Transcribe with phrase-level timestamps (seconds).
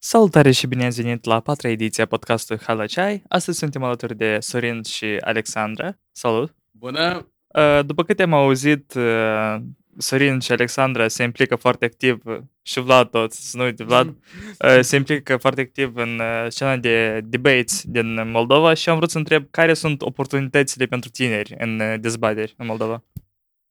[0.00, 3.22] Salutare și bine ați venit la patra ediție a podcastului Halacai.
[3.28, 5.98] Astăzi suntem alături de Sorin și Alexandra.
[6.12, 6.54] Salut!
[6.70, 7.32] Bună!
[7.46, 9.56] Uh, După câte am auzit, uh,
[9.98, 14.08] Sorin și Alexandra se implică foarte activ, uh, și Vlad tot, să nu uite Vlad,
[14.64, 19.10] uh, se implică foarte activ în uh, scena de debates din Moldova și am vrut
[19.10, 23.04] să întreb care sunt oportunitățile pentru tineri în uh, dezbateri în Moldova.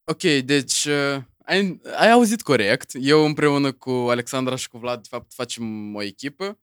[0.04, 2.92] Ok, deci uh, ai, ai auzit corect.
[3.00, 6.60] Eu împreună cu Alexandra și cu Vlad, de fapt, facem o echipă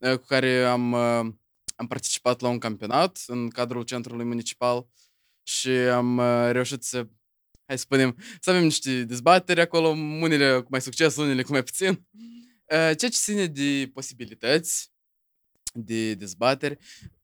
[0.00, 1.32] uh, cu care am, uh,
[1.76, 4.86] am participat la un campionat în cadrul centrului municipal
[5.42, 6.96] și am uh, reușit să,
[7.66, 11.62] hai să spunem, să avem niște dezbateri acolo, unele cu mai succes, unele cu mai
[11.62, 11.88] puțin.
[11.88, 11.96] Uh,
[12.68, 14.92] Ceea ce ține de posibilități,
[15.72, 16.78] de dezbateri,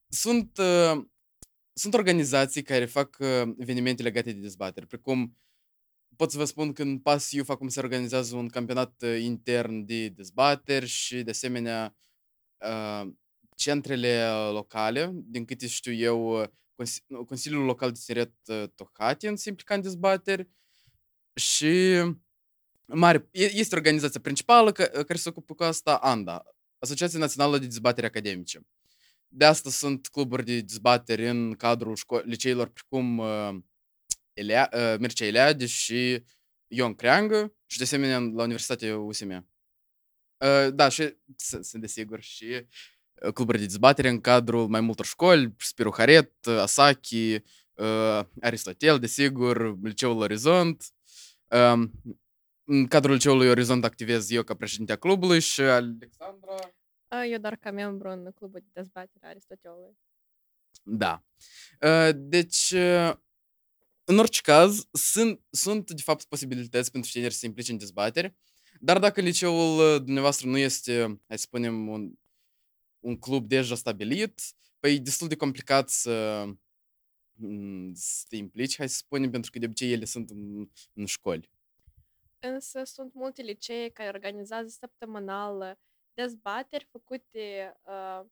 [0.09, 1.05] sunt, uh,
[1.73, 5.37] sunt organizații care fac uh, evenimente legate de dezbateri, precum
[6.17, 10.09] pot să vă spun că în PASIU acum se organizează un campionat uh, intern de
[10.09, 11.97] dezbateri și de asemenea
[12.57, 13.13] uh,
[13.57, 16.49] centrele uh, locale, din câte știu eu, uh,
[16.83, 20.49] Consi- nu, Consiliul Local de Tineret uh, Tohatin se implica în dezbateri
[21.35, 22.03] și
[22.87, 26.43] mare, e- este organizația principală ca- care se ocupă cu asta, ANDA,
[26.79, 28.67] Asociația Națională de Dezbateri Academice.
[29.29, 33.23] De asta sunt cluburi de dezbateri în cadrul șco- liceilor precum
[34.35, 36.25] uh, Elea, uh, Mircea Eliade și
[36.67, 39.49] Ion Creangă și de asemenea la Universitatea USM.
[40.39, 42.67] Uh, da, și sunt desigur și
[43.23, 47.35] uh, cluburi de dezbatere în cadrul mai multor școli, Spiru Haret, uh, Asaki,
[47.75, 50.85] uh, Aristotel, desigur, Liceul Orizont.
[51.51, 51.93] Um,
[52.65, 56.55] în cadrul Liceului Orizont activez eu ca președinte a clubului și Alexandra...
[57.31, 59.99] Eu doar ca membru în clubul de dezbatere Aristotelului.
[60.83, 61.25] Da.
[61.81, 63.13] Uh, Deci, uh,
[64.05, 68.35] în orice caz, sunt, sunt de fapt posibilități pentru tineri să se implice în dezbateri,
[68.81, 72.13] dar dacă liceul uh, dumneavoastră nu este, hai să spunem, un,
[73.01, 74.41] un club deja stabilit,
[74.81, 76.45] păi e destul de complicat să,
[77.33, 81.07] mm, să te implici, hai să spunem, pentru că de obicei ele sunt în, în
[81.07, 81.51] școli.
[82.39, 85.73] Însă sunt multe licee care organizează săptămânal uh,
[86.15, 88.27] dezbateri făcute uh,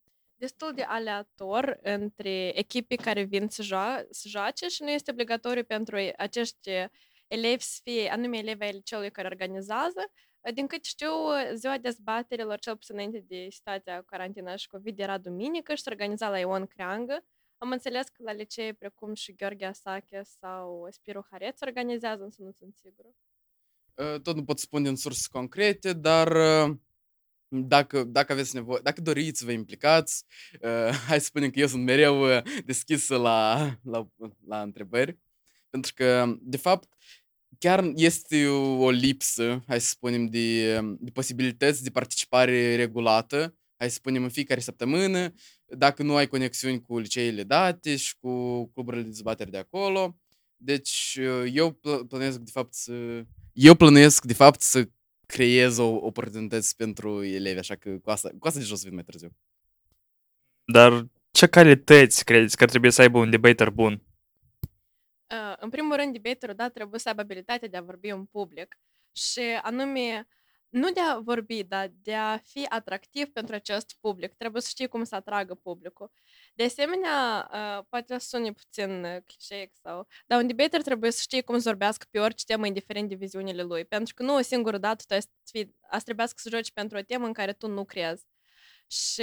[0.46, 5.64] destul de aleator între echipe care vin să, joa- să joace și nu este obligatoriu
[5.64, 6.70] pentru acești
[7.26, 10.02] elevi să fie anume elevi ai liceului care organizează.
[10.40, 14.66] Uh, Din cât știu, uh, ziua dezbaterilor, cel puțin înainte de situația cu carantina și
[14.68, 17.24] COVID, era duminică și se organiza la Ion Creangă.
[17.58, 22.42] Am înțeles că la licee precum și Gheorghe Asache sau Spiru Haret se organizează, însă
[22.42, 23.08] nu sunt sigură.
[23.94, 26.76] Uh, Tot nu pot spune în surse concrete, dar uh,
[27.54, 30.24] dacă, dacă aveți nevoie, dacă doriți să vă implicați,
[30.60, 34.08] uh, hai să spunem că eu sunt mereu uh, deschis la, la,
[34.46, 35.18] la întrebări,
[35.70, 36.88] pentru că, de fapt,
[37.58, 43.94] chiar este o lipsă, hai să spunem, de, de posibilități de participare regulată, hai să
[43.94, 45.32] spunem, în fiecare săptămână,
[45.64, 50.16] dacă nu ai conexiuni cu liceele date și cu cluburile de dezbateri de acolo.
[50.56, 53.24] Deci, uh, eu pl- plănuiesc, de fapt, să...
[53.52, 54.88] Eu plănuiesc, de fapt, să
[55.32, 58.94] creez o oportunități pentru elevi, așa că cu asta, cu asta deja o să vin
[58.94, 59.36] mai târziu.
[60.64, 63.92] Dar ce calități credeți că trebuie să aibă un debater bun?
[63.92, 68.78] Uh, în primul rând, debaterul, da, trebuie să aibă abilitatea de a vorbi în public
[69.12, 70.26] și anume,
[70.72, 74.34] nu de a vorbi, dar de a fi atractiv pentru acest public.
[74.34, 76.12] Trebuie să știi cum să atragă publicul.
[76.54, 80.06] De asemenea, uh, poate să sune puțin uh, clișeic sau...
[80.26, 83.62] Dar un debater trebuie să știe cum să vorbească pe orice temă, indiferent de viziunile
[83.62, 83.84] lui.
[83.84, 86.98] Pentru că nu o singură dată tu ai să fii, ați trebuiască să joci pentru
[86.98, 88.24] o temă în care tu nu crezi.
[88.86, 89.22] Și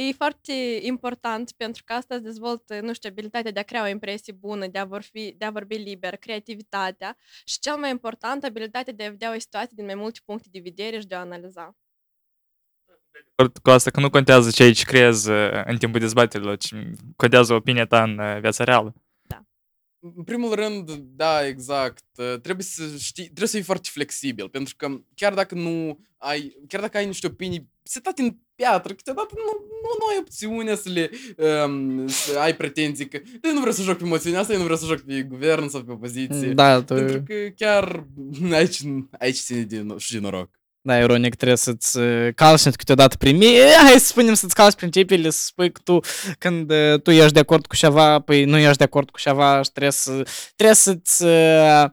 [0.00, 3.88] e foarte important pentru că asta îți dezvoltă, nu știu, abilitatea de a crea o
[3.88, 8.92] impresie bună, de a vorbi, de a vorbi liber, creativitatea și cel mai important, abilitatea
[8.92, 11.20] de a vedea o situație din mai multe puncte de vedere și de a o
[11.20, 11.76] analiza.
[13.62, 16.74] Cu asta că nu contează ce aici crezi uh, în timpul dezbaterilor, ci
[17.16, 18.94] contează opinia ta în uh, viața reală.
[20.00, 22.04] În primul rând, da, exact.
[22.16, 26.56] uh, Trebuie să știi, trebuie să fii foarte flexibil, pentru că chiar dacă nu ai,
[26.68, 29.42] chiar dacă ai niște opinii setate în piatră, câteodată nu,
[29.82, 31.10] nu, nu ai opțiunea să le
[31.64, 34.64] um, să ai pretenții că eu nu vreau să joc pe moțiunea asta, eu nu
[34.64, 36.52] vreau să joc pe guvern sau pe opoziție.
[36.52, 38.06] Da, tu, Pentru că chiar
[38.52, 38.80] aici,
[39.18, 40.57] aici ține de, no- și de noroc.
[40.88, 45.42] Da, ironic, trebuie să-ți uh, calci câteodată primii, hai să spunem să-ți calci principiile, să
[45.44, 46.00] spui că tu,
[46.38, 49.62] când uh, tu ești de acord cu ceva, păi nu ești de acord cu ceva
[49.62, 50.26] și trebuie, să,
[50.56, 51.84] trebuie să-ți uh,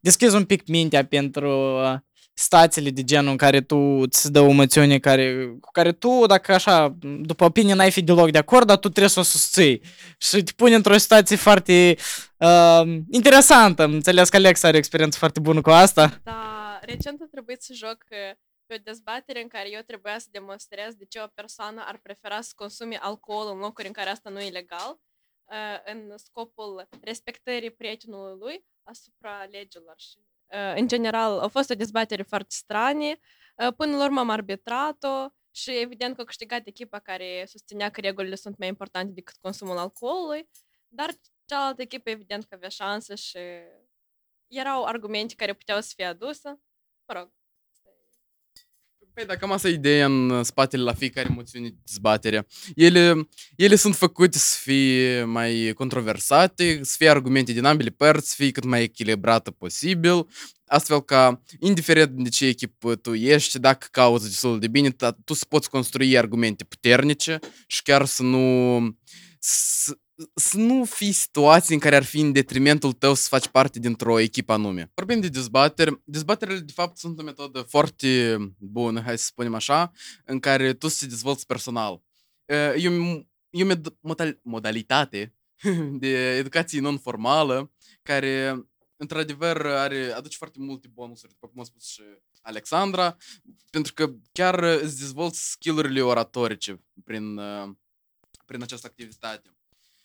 [0.00, 1.94] deschizi un pic mintea pentru uh,
[2.34, 6.54] situațiile de genul în care tu îți dă o emoțiune care, cu care tu, dacă
[6.54, 9.80] așa, după opinie, n-ai fi deloc de acord, dar tu trebuie să o susții.
[10.18, 11.96] Și te pune într-o situație foarte
[12.36, 13.82] uh, interesantă.
[13.82, 16.20] Am înțeles că Alex are o experiență foarte bună cu asta.
[16.22, 18.36] Dar recent a trebuit să joc uh,
[18.66, 22.40] pe o dezbatere în care eu trebuia să demonstrez de ce o persoană ar prefera
[22.40, 25.00] să consume alcool în locuri în care asta nu e legal,
[25.44, 29.94] uh, în scopul respectării prietenului lui asupra legilor.
[29.96, 33.18] Și, uh, în general, a fost o dezbatere foarte stranie.
[33.56, 38.00] Uh, Până la urmă am arbitrat-o și evident că a câștigat echipa care susținea că
[38.00, 40.48] regulile sunt mai importante decât consumul alcoolului,
[40.88, 41.10] dar
[41.44, 43.38] cealaltă echipă evident că avea șanse și
[44.46, 46.60] erau argumente care puteau să fie aduse.
[47.12, 47.30] Mă rog,
[49.14, 52.46] Păi da, cam asta e ideea în spatele la fiecare moțiune de dezbatere.
[52.74, 58.34] Ele, ele sunt făcute să fie mai controversate, să fie argumente din ambele părți, să
[58.36, 60.26] fie cât mai echilibrată posibil,
[60.66, 65.32] astfel ca, indiferent de ce echipă tu ești, dacă cauți destul de bine, ta- tu
[65.34, 68.78] să poți construi argumente puternice și chiar să nu...
[69.38, 69.98] Să,
[70.34, 74.18] să nu fii situații în care ar fi în detrimentul tău să faci parte dintr-o
[74.18, 74.90] echipă anume.
[74.94, 76.00] Vorbim de dezbateri.
[76.04, 79.92] Dezbaterile, de fapt, sunt o metodă foarte bună, hai să spunem așa,
[80.24, 82.02] în care tu să te dezvolți personal.
[82.76, 85.34] E o, e o med- modal- modalitate
[86.02, 87.72] de educație non-formală
[88.02, 88.66] care,
[88.96, 92.02] într-adevăr, are, aduce foarte multe bonusuri, după cum a spus și
[92.42, 93.16] Alexandra,
[93.70, 97.70] pentru că chiar îți dezvolți skillurile oratorice prin, uh,
[98.46, 99.56] prin această activitate.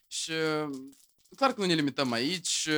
[0.08, 0.32] Și
[1.36, 2.70] clar că nu ne limităm aici.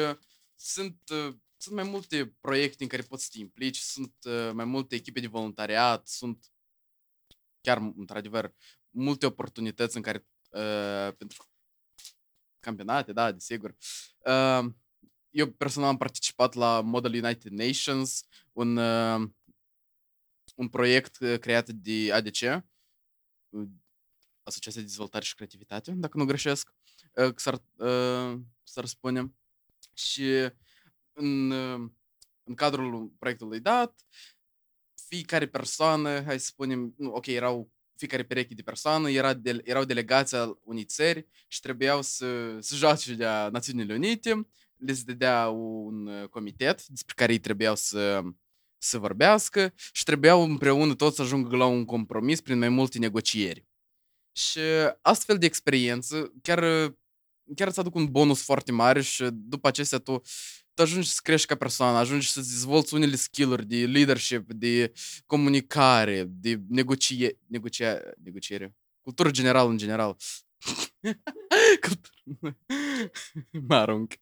[0.56, 4.66] Sunt, uh, sunt mai multe proiecte în care poți să te implici, sunt uh, mai
[4.66, 6.52] multe echipe de voluntariat, sunt
[7.62, 8.54] chiar, într-adevăr,
[8.90, 11.48] multe oportunități în care uh, pentru
[12.60, 13.76] campionate, da, desigur.
[14.18, 14.74] Uh,
[15.30, 18.24] eu personal am participat la Model United Nations,
[18.54, 19.30] un, uh,
[20.56, 22.42] un proiect uh, creat de ADC,
[23.50, 23.68] uh,
[24.44, 26.74] Asociația de Dezvoltare și Creativitate, dacă nu greșesc,
[27.14, 29.36] uh, s-ar, uh, să spunem.
[29.94, 30.24] Și
[31.14, 31.90] în, uh,
[32.44, 34.06] în cadrul proiectului dat,
[35.08, 39.84] fiecare persoană, hai să spunem, nu, ok, erau fiecare pereche de persoană, era de, erau
[39.84, 44.48] delegația unei țări și trebuiau să, să joace de Națiunile Unite,
[44.78, 48.22] le se dădea un uh, comitet despre care ei trebuiau să,
[48.78, 53.69] să vorbească și trebuiau împreună toți să ajungă la un compromis prin mai multe negocieri.
[54.40, 54.60] Și
[55.02, 56.60] astfel de experiență chiar,
[57.56, 60.22] chiar îți aduc un bonus foarte mare și după acestea tu,
[60.74, 64.92] tu ajungi să crești ca persoană, ajungi să dezvolți unele skill-uri de leadership, de
[65.26, 70.16] comunicare, de negocie, negocia, negociere, cultură generală în general.
[71.82, 72.58] Cultură-
[73.68, 74.14] mă arunc.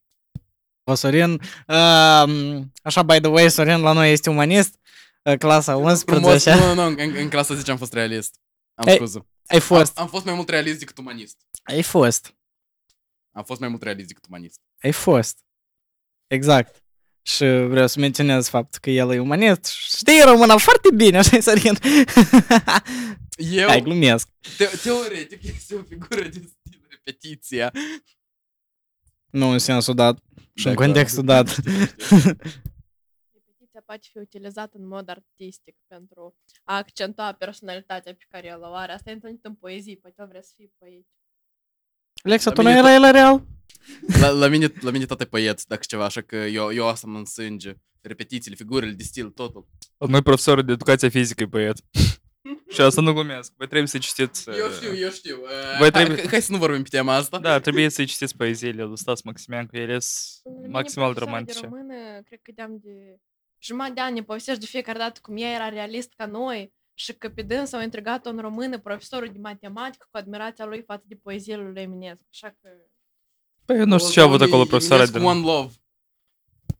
[0.84, 1.32] O, Sorin,
[1.68, 4.80] uh, așa, by the way, Sorin la noi este umanist,
[5.24, 6.56] uh, clasa Frumos, 11.
[6.56, 8.40] nu, nu, nu, în, în clasa 10 am fost realist.
[8.78, 9.28] Am Ei, scuză.
[9.48, 11.38] Ai fost, Am, am fost mai mult realist decât umanist.
[11.64, 12.36] ai fost,
[13.32, 14.60] Am fost mai mult realist decât umanist.
[14.82, 15.38] ai fost.
[16.28, 16.82] Exact.
[17.22, 19.66] Și vreau să menționez faptul că el e umanist.
[19.66, 21.78] Știi româna foarte bine, așa Sorin.
[23.52, 24.28] Eu, Hai, glumesc.
[24.58, 27.72] te, teoretic, este o figură de stil repetiția.
[29.30, 30.20] Nu în sensul dat
[30.54, 30.86] și în Da, clar.
[30.88, 31.56] contextul dat.
[33.88, 34.22] Știu, știu.
[34.22, 38.74] repetiția poate fi utilizată în mod artistic pentru a accentua personalitatea pe care el o
[38.74, 38.92] are.
[38.92, 41.06] Asta e întâlnit în poezie, poate vrea să fii poet.
[42.24, 43.44] Alexa, La tu nu mine erai la real?
[44.20, 47.08] La, la, mine, la mine tata e poet, dacă ceva, așa că eu, eu asta
[47.08, 47.74] mă însânge.
[48.02, 49.68] Repetițiile, figurile de stil, totul.
[49.98, 51.78] Noi profesorul de educație fizică e poet.
[52.70, 53.54] Și asta nu glumesc.
[53.56, 54.50] Voi trebuie să citiți...
[54.50, 55.36] Eu uh, știu, eu știu.
[55.36, 57.40] Uh, Voi hai, trebuie- hai să nu vorbim pe tema asta.
[57.40, 61.20] Da, trebuie să citiți poeziile lui Stas Maximian, că ele sunt La mine maximal profesoara
[61.20, 61.60] romantice.
[61.60, 63.20] De română, cred că de-am de
[63.68, 67.14] jumătate de ani ne povestești de fiecare dată cum ea era realist ca noi și
[67.14, 71.16] că pe dâns au intrigat în română profesorul de matematică cu admirația lui față de
[71.24, 72.26] poeziile lui Eminescu.
[72.32, 72.70] Așa că
[73.66, 75.20] Păi eu nu știu ce a avut acolo Eminescu profesoara de...
[75.20, 75.74] One Love.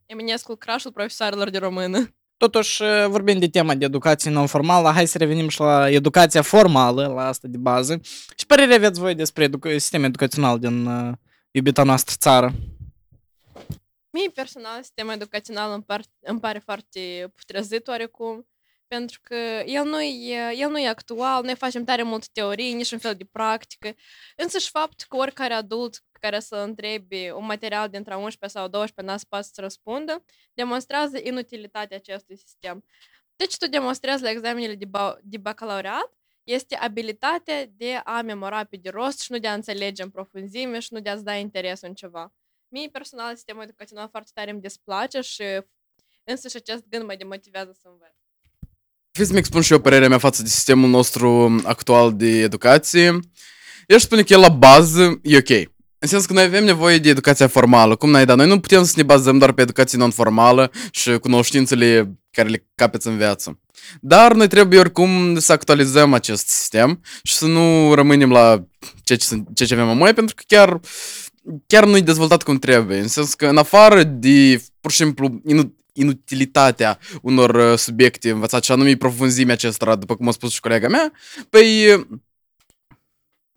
[0.06, 2.12] Eminescu crașul profesoarelor de română.
[2.36, 7.06] Totuși, uh, vorbim de tema de educație non-formală, hai să revenim și la educația formală,
[7.06, 8.00] la asta de bază.
[8.36, 11.12] Și părere aveți voi despre educa- sistemul educațional din uh,
[11.50, 12.54] iubita noastră țară?
[14.18, 18.48] Mie personal, sistemul educațional îmi, par, îmi pare foarte putrezit oarecum,
[18.86, 19.34] pentru că
[19.66, 23.14] el nu, e, el nu e actual, noi facem tare mult teorie, nici un fel
[23.14, 23.94] de practică,
[24.36, 29.12] însă și faptul că oricare adult care să întrebi un material dintre 11 sau 12
[29.12, 32.84] n-a spațiu să răspundă, demonstrează inutilitatea acestui sistem.
[33.36, 38.76] Deci tu demonstrezi la examenele de, ba- de bacalaureat este abilitatea de a memora pe
[38.76, 41.80] de rost și nu de a înțelege în profunzime și nu de a-ți da interes
[41.80, 42.32] în ceva.
[42.70, 45.42] Mie personal sistemul educațional foarte tare îmi desplace și
[46.24, 48.14] însă și acest gând mă demotivează să învăț.
[49.12, 53.06] Fiți să-mi expun și eu părerea mea față de sistemul nostru actual de educație.
[53.86, 55.68] Eu aș spune că el la bază e ok.
[56.00, 58.36] În sens că noi avem nevoie de educația formală, cum n-ai dat.
[58.36, 63.06] Noi nu putem să ne bazăm doar pe educație non-formală și cunoștințele care le capeți
[63.06, 63.60] în viață.
[64.00, 68.64] Dar noi trebuie oricum să actualizăm acest sistem și să nu rămânem la
[69.02, 70.80] ceea ce, sunt- ceea ce avem acum, pentru că chiar,
[71.66, 72.98] chiar nu-i dezvoltat cum trebuie.
[72.98, 78.64] În sens că în afară de, pur și simplu, inu- inutilitatea unor uh, subiecte învățate
[78.64, 81.12] și anume profunzimea acestora, după cum a spus și colega mea,
[81.50, 82.06] păi uh,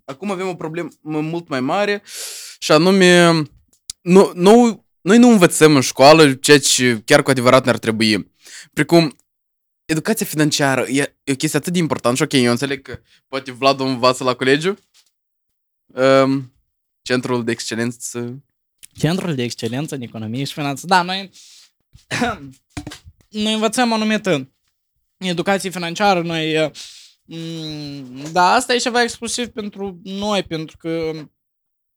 [0.05, 2.03] acum avem o problemă mult mai mare
[2.59, 3.31] și anume
[4.01, 8.31] nu, nu, noi nu învățăm în școală ceea ce chiar cu adevărat ne-ar trebui.
[8.73, 9.15] Precum
[9.85, 13.51] educația financiară e, e o chestie atât de importantă și ok, eu înțeleg că poate
[13.51, 14.77] Vlad o învață la colegiu.
[15.85, 16.53] Um,
[17.01, 18.43] centrul de excelență.
[18.93, 20.87] Centrul de excelență în economie și finanțe.
[20.87, 21.29] Da, noi,
[23.29, 24.51] noi învățăm anumită
[25.17, 26.57] educație financiară, noi...
[26.63, 26.71] uh,
[27.23, 31.11] mm, Da, asta e ceva exclusiv pentru noi, pentru că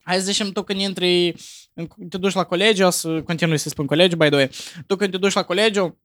[0.03, 1.35] hai să zicem tu când intri,
[1.75, 4.51] în- te duci la colegiu, o să continui să spun colegiu, by the way,
[4.87, 6.01] tu când te duci la colegiu,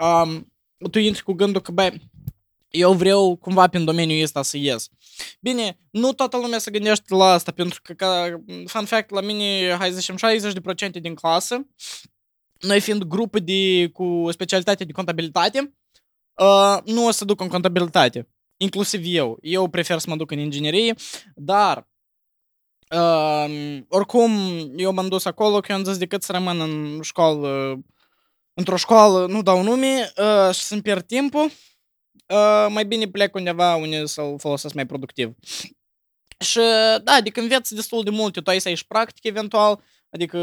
[0.00, 0.52] um,
[0.90, 2.10] tu intri cu gândul că, băi,
[2.70, 4.88] eu vreau cumva prin domeniul ăsta să ies.
[5.40, 9.76] Bine, nu toată lumea se gândește la asta, pentru că, ca fun fact, la mine,
[9.78, 10.16] hai să zicem,
[10.88, 11.66] 60% din clasă,
[12.60, 15.74] noi fiind grupă de, cu specialitate de contabilitate,
[16.34, 18.28] uh, nu o să duc în contabilitate.
[18.56, 19.38] Inclusiv eu.
[19.42, 20.94] Eu prefer să mă duc în inginerie,
[21.34, 21.88] dar
[22.90, 24.30] uh, oricum
[24.76, 27.78] eu m-am dus acolo că eu am zis decât să rămân în școală,
[28.54, 31.50] într-o școală, nu dau nume, uh, și să-mi pierd timpul,
[32.30, 35.34] uh, mai bine plec undeva unde să-l folosesc mai productiv.
[36.38, 36.58] Și
[37.02, 40.38] da, adică înveți destul de multe, tu ai să ai și practic eventual, adică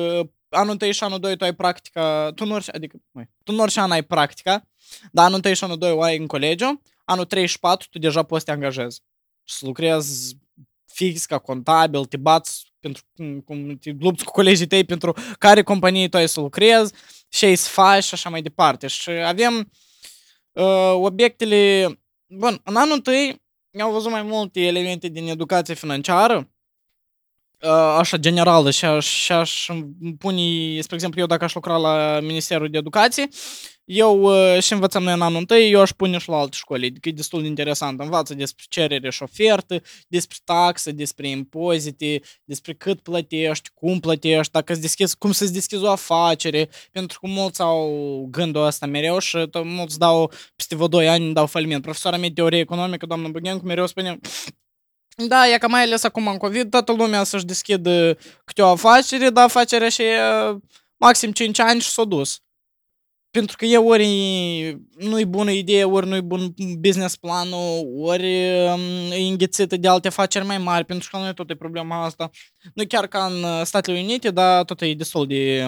[0.49, 3.61] anul 1 și anul 2 tu ai practica, tu nu orice, adică, măi, tu nu
[3.61, 4.67] orice an ai practica,
[5.11, 7.99] dar anul 1 și anul 2 o ai în colegiu, anul 3 și 4 tu
[7.99, 9.01] deja poți să te angajezi
[9.43, 10.37] și să lucrezi
[10.85, 13.03] fix ca contabil, te bați pentru
[13.45, 16.93] cum te lupți cu colegii tăi pentru care companie tu ai să lucrezi
[17.29, 18.87] și ai să faci și așa mai departe.
[18.87, 19.71] Și avem
[20.57, 21.87] uh, obiectele...
[22.29, 23.45] Bun, în anul întâi
[23.79, 26.45] au văzut mai multe elemente din educație financiară, uh,
[27.97, 29.67] așa generală și aș, și aș
[30.17, 30.41] pune,
[30.81, 33.27] spre exemplu, eu dacă aș lucra la Ministerul de Educație,
[33.89, 36.85] eu uh, și învățăm noi în anul întâi, eu aș pune și la alte școli,
[36.85, 37.99] adică e destul de interesant.
[37.99, 44.71] Învață despre cerere și ofertă, despre taxe, despre impozite, despre cât plătești, cum plătești, dacă
[44.71, 49.37] îți deschizi, cum să-ți deschizi o afacere, pentru că mulți au gândul ăsta mereu și
[49.37, 51.81] to- mulți dau peste vreo 2 ani dau faliment.
[51.81, 54.19] Profesoara mea de teorie economică, doamna Băghencu, mereu spune
[55.25, 59.29] da, e că mai ales acum în COVID, toată lumea să-și deschidă câte o afacere,
[59.29, 60.17] dar afacerea și e
[60.97, 62.39] maxim 5 ani și s-a dus.
[63.31, 64.05] Pentru că e ori
[64.97, 68.25] nu-i bună idee, ori nu-i bun business planul, ori
[68.73, 72.03] um, e înghețită de alte afaceri mai mari, pentru că nu e tot e problema
[72.03, 72.29] asta.
[72.73, 75.65] Nu chiar ca în uh, Statele Unite, dar tot e destul de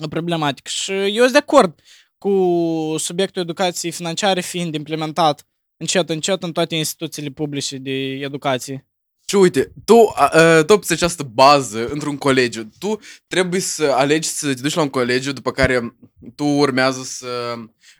[0.00, 0.66] uh, problematic.
[0.66, 1.80] Și eu sunt de acord
[2.18, 5.46] cu subiectul educației financiare fiind implementat
[5.80, 8.84] încet, încet în toate instituțiile publice de educație.
[9.28, 14.28] Și uite, tu, a, a, tu pe această bază într-un colegiu, tu trebuie să alegi
[14.28, 15.96] să te duci la un colegiu după care
[16.34, 17.54] tu urmează să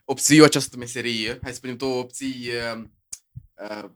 [0.04, 2.82] obții această meserie, hai să spunem, tu obții uh,
[3.68, 3.90] uh,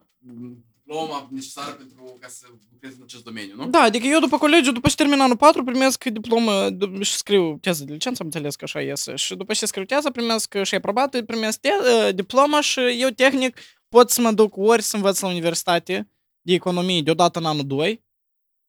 [0.86, 3.66] diploma necesară pentru ca să lucrezi în acest domeniu, nu?
[3.66, 7.58] Da, adică eu după colegiu, după ce termin anul 4, primesc diplomă d- și scriu
[7.60, 9.14] teză de licență, am înțeles că așa iese.
[9.14, 13.58] Și după ce scriu teză, primesc și aprobată, primesc te- uh, diploma și eu tehnic
[13.94, 16.10] pot să mă duc ori să învăț la universitate
[16.40, 18.04] de economie deodată în anul 2.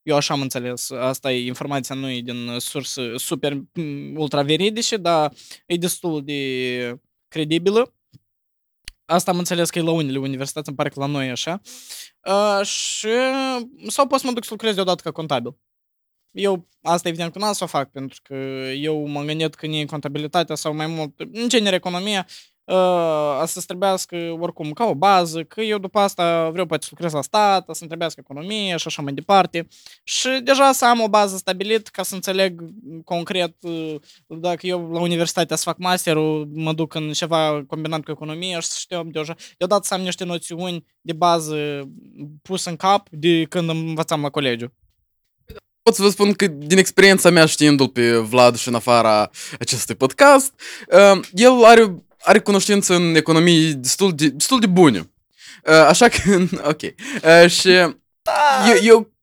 [0.01, 4.97] Eu așa am înțeles, asta e informația nu e din surse super mm, ultra veridice,
[4.97, 5.33] dar
[5.65, 7.93] e destul de credibilă.
[9.05, 11.61] Asta am înțeles că e la unele universități, îmi pare că la noi e așa.
[12.27, 13.09] Uh, și
[13.87, 15.57] sau pot să mă duc să lucrez deodată ca contabil.
[16.31, 18.33] Eu, asta evident că n-am să o fac, pentru că
[18.77, 22.27] eu mă gândit că e contabilitatea sau mai mult, în genere economia,
[22.65, 22.75] uh,
[23.41, 27.13] a să-ți trebuiască oricum ca o bază, că eu după asta vreau poate să lucrez
[27.13, 29.67] la stat, să-mi trebuiască economie și așa mai departe.
[30.03, 32.63] Și deja să am o bază stabilit ca să înțeleg
[33.03, 33.95] concret uh,
[34.27, 38.67] dacă eu la universitate să fac masterul, mă duc în ceva combinat cu economie și
[38.67, 41.89] să știu deja, deodată să am niște noțiuni de bază
[42.41, 44.73] pus în cap de când învățam la colegiu.
[45.85, 49.29] Pot să vă spun că din experiența mea știindu-l pe Vlad și în afara
[49.59, 50.53] acestui podcast,
[50.91, 54.99] uh, el are, are cunoștință în economie destul de, destul de bune.
[55.63, 56.19] Uh, așa că,
[56.71, 56.81] ok.
[56.81, 57.95] Uh, și eu,
[58.81, 59.15] eu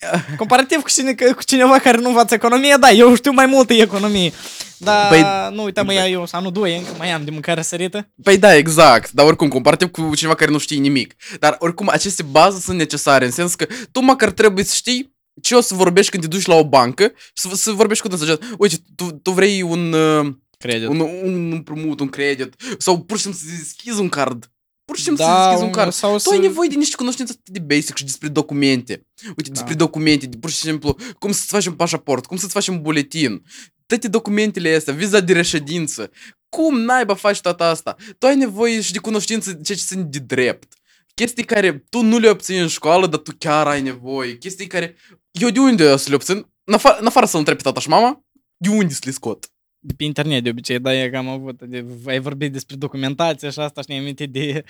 [0.36, 4.32] Comparativ cu, cine, cu cineva care nu învață economie, da, eu știu mai multe economie.
[4.78, 8.08] Dar Păi, nu, uite, mă, ia eu anul 2, încă mai am de mâncare sărită.
[8.22, 11.14] Păi da, exact, dar oricum, comparativ cu cineva care nu știe nimic.
[11.40, 15.54] Dar oricum, aceste baze sunt necesare, în sens că tu măcar trebuie să știi ce
[15.54, 18.38] o să vorbești când te duci la o bancă și să, să vorbești cu dânsa.
[18.58, 20.88] Uite, tu, tu vrei un, uh, Credit.
[20.88, 24.50] un, un împrumut, un credit sau pur și simplu să deschizi un card.
[24.84, 25.92] Pur și simplu să da, deschizi un card.
[25.92, 29.06] sau Tu ai nevoie de niște cunoștințe atât de basic și despre documente.
[29.26, 29.78] Uite, despre Da.
[29.78, 33.42] documente, de pur și simplu, cum să-ți faci un pașaport, cum să-ți faci un buletin,
[33.86, 36.10] toate documentele astea, viza de reședință.
[36.48, 37.96] Cum naiba faci toată asta?
[38.18, 40.72] Tu ai nevoie și de cunoștință de ceea ce ține de drept.
[41.14, 44.36] Chestii care tu nu le obții în școală, dar tu chiar ai nevoie.
[44.36, 44.96] Chestii care...
[45.30, 46.46] Eu de unde o să le obțin?
[46.64, 48.20] În afară, în afară să-l întreb pe tata și mama,
[48.56, 49.50] de unde să le scot?
[49.78, 53.50] De pe internet de obicei, da, e că am avut, de, ai vorbit despre documentație
[53.50, 54.64] și asta și ne-am amintit de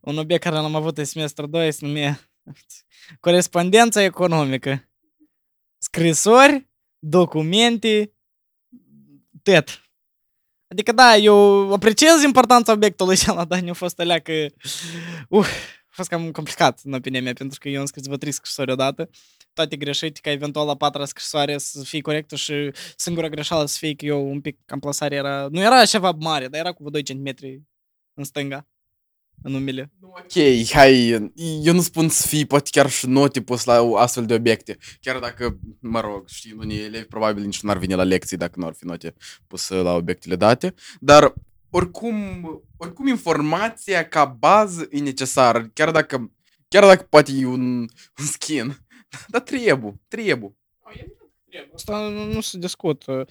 [0.00, 2.20] un obiect care l-am avut în semestru 2, se numea
[3.20, 4.88] corespondența economică.
[5.78, 8.12] Scrisori, documente,
[9.42, 9.82] tet.
[10.68, 14.46] Adică da, eu apreciez importanța obiectului ăla, dar nu a fost alea că...
[15.28, 15.46] Uh,
[15.90, 18.70] a fost cam complicat, în opinia mea, pentru că eu am scris vreo trei scrisori
[18.70, 19.10] odată,
[19.58, 23.94] toate greșite, ca eventual la patra scrisoare să fie corectă și singura greșeală să fie
[23.94, 25.48] că eu un pic amplasare era...
[25.50, 27.34] Nu era ceva mare, dar era cu vreo 2 cm
[28.14, 28.66] în stânga,
[29.42, 29.92] în numele.
[30.00, 31.08] Ok, hai,
[31.62, 34.76] eu nu spun să fii poate chiar și note pus la astfel de obiecte.
[35.00, 38.60] Chiar dacă, mă rog, știi, unii elevi probabil nici nu ar veni la lecții dacă
[38.60, 39.14] nu ar fi note
[39.46, 40.74] puse la obiectele date.
[41.00, 41.34] Dar
[41.70, 42.16] oricum,
[42.76, 46.32] oricum informația ca bază e necesară, chiar dacă,
[46.68, 47.78] chiar dacă poate e un,
[48.18, 48.87] un skin.
[49.26, 50.56] Dar trebuie, trebuie.
[51.74, 53.26] Asta nu, nu se discută.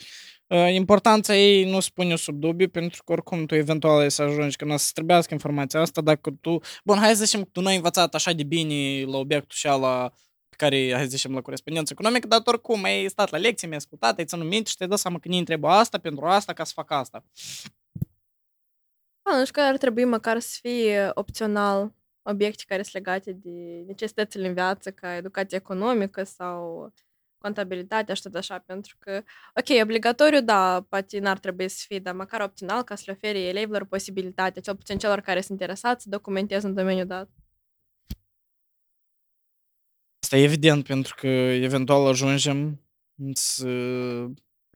[0.47, 4.21] Uh, Importanța ei nu se pune sub dubiu, pentru că oricum tu eventual ai să
[4.21, 6.59] ajungi când o să trebuiască informația asta, dacă tu...
[6.83, 9.65] Bun, hai să zicem că tu nu ai învățat așa de bine la obiectul și
[9.65, 10.11] la
[10.49, 13.67] pe care, hai să zicem, la corespondență economică, dar tu oricum ai stat la lecție,
[13.67, 16.53] mi-ai ascultat, ai ținut minte și te-ai dat seama că nu trebuie asta pentru asta
[16.53, 17.23] ca să fac asta.
[19.21, 21.93] Da, nu știu că ar trebui măcar să fie opțional
[22.29, 26.93] obiecte care sunt legate de necesitățile în viață, ca educație economică sau
[27.37, 29.23] contabilitatea și tot așa, pentru că,
[29.55, 33.39] ok, obligatoriu, da, poate n-ar trebui să fie, dar măcar opțional ca să le ofere
[33.39, 37.29] elevilor posibilitatea, cel puțin celor care sunt interesați, să documenteze în domeniul dat.
[40.23, 42.81] Asta e evident, pentru că eventual ajungem
[43.33, 43.69] să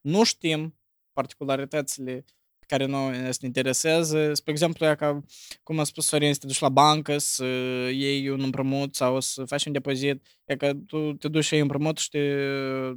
[0.01, 0.79] nu știm
[1.13, 2.25] particularitățile
[2.71, 4.33] pe care noi ne interesează.
[4.33, 5.23] Spre exemplu, ea ca,
[5.63, 7.45] cum a spus Sorin, să te duci la bancă, să
[7.93, 10.25] iei un împrumut sau să faci un depozit.
[10.45, 12.19] E că tu te duci și iei împrumut și te,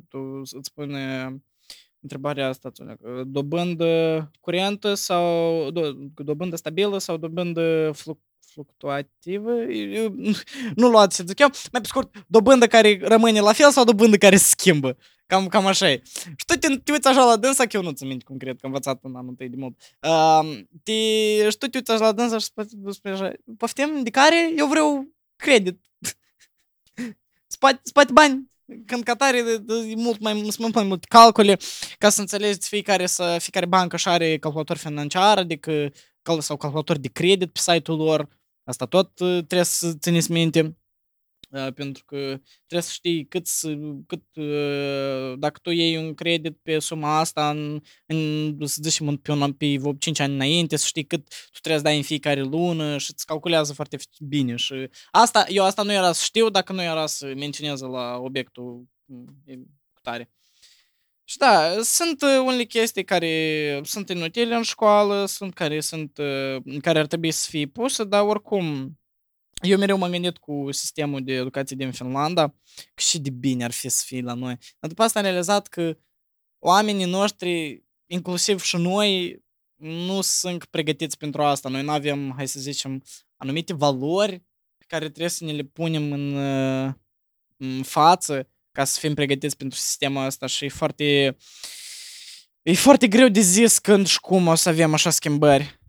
[0.08, 1.34] tu îți spune
[2.00, 2.72] întrebarea asta,
[3.24, 8.20] dobândă curentă sau do, dobândă stabilă sau dobândă fluc,
[8.54, 10.14] fluctuativă, eu,
[10.80, 14.36] nu luați, zic eu, mai pe scurt, dobândă care rămâne la fel sau dobândă care
[14.36, 14.96] se schimbă.
[15.26, 16.02] Cam, cam așa e.
[16.36, 18.66] Și tu te, te uiți așa la dânsa, că eu nu ți minte concret, că
[18.66, 19.76] am învățat în anul tăi de mult.
[20.00, 20.92] Uh, te,
[21.50, 22.46] și tu te uiți așa la dânsa și
[22.90, 25.80] spui așa, poftim, de care eu vreau credit.
[27.54, 28.52] spate, spate bani.
[28.86, 29.38] Când Qatar e,
[29.90, 31.58] e mult mai, sunt mult mai mult calcule,
[31.98, 36.98] ca să înțelegi fiecare, să, fiecare bancă și are calculator financiar, adică cal, sau calculator
[36.98, 38.28] de credit pe site-ul lor.
[38.64, 40.77] Asta tot uh, trebuie să țineți minte.
[41.50, 42.16] Uh, pentru că
[42.66, 43.46] trebuie să știi cât,
[44.07, 49.33] cât uh, dacă tu iei un credit pe suma asta în, în să zicem, pe,
[49.33, 52.98] un, pe 5 ani înainte, să știi cât tu trebuie să dai în fiecare lună
[52.98, 56.83] și îți calculează foarte bine și asta, eu asta nu era să știu dacă nu
[56.83, 58.88] era să menționez la obiectul
[59.92, 60.31] cu tare.
[61.24, 66.80] Și da, sunt uh, unele chestii care sunt inutile în școală, sunt care sunt uh,
[66.82, 68.98] care ar trebui să fie puse, dar oricum
[69.62, 73.70] eu mereu m-am gândit cu sistemul de educație din Finlanda că și de bine ar
[73.70, 74.56] fi să fie la noi.
[74.78, 75.96] Dar după asta am realizat că
[76.58, 79.42] oamenii noștri, inclusiv și noi,
[79.76, 81.68] nu sunt pregătiți pentru asta.
[81.68, 83.02] Noi nu avem, hai să zicem,
[83.37, 84.42] anumite valori
[84.76, 86.92] pe care trebuie să ne le punem în, uh,
[87.56, 91.37] în față ca să fim pregătiți pentru sistemul ăsta și e foarte
[92.62, 95.80] e foarte greu de zis când și cum o să avem așa schimbări.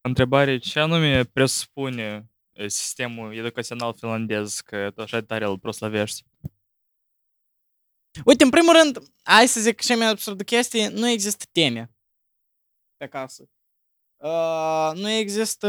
[0.00, 6.24] Întrebare, ce anume presupune eh, sistemul educațional finlandez, că tu așa tare îl proslăvești?
[8.24, 11.90] Uite, în primul rând, hai să zic cea mai absurdă chestie, nu există teme
[12.96, 13.50] pe acasă.
[14.22, 15.68] Uh, nu există,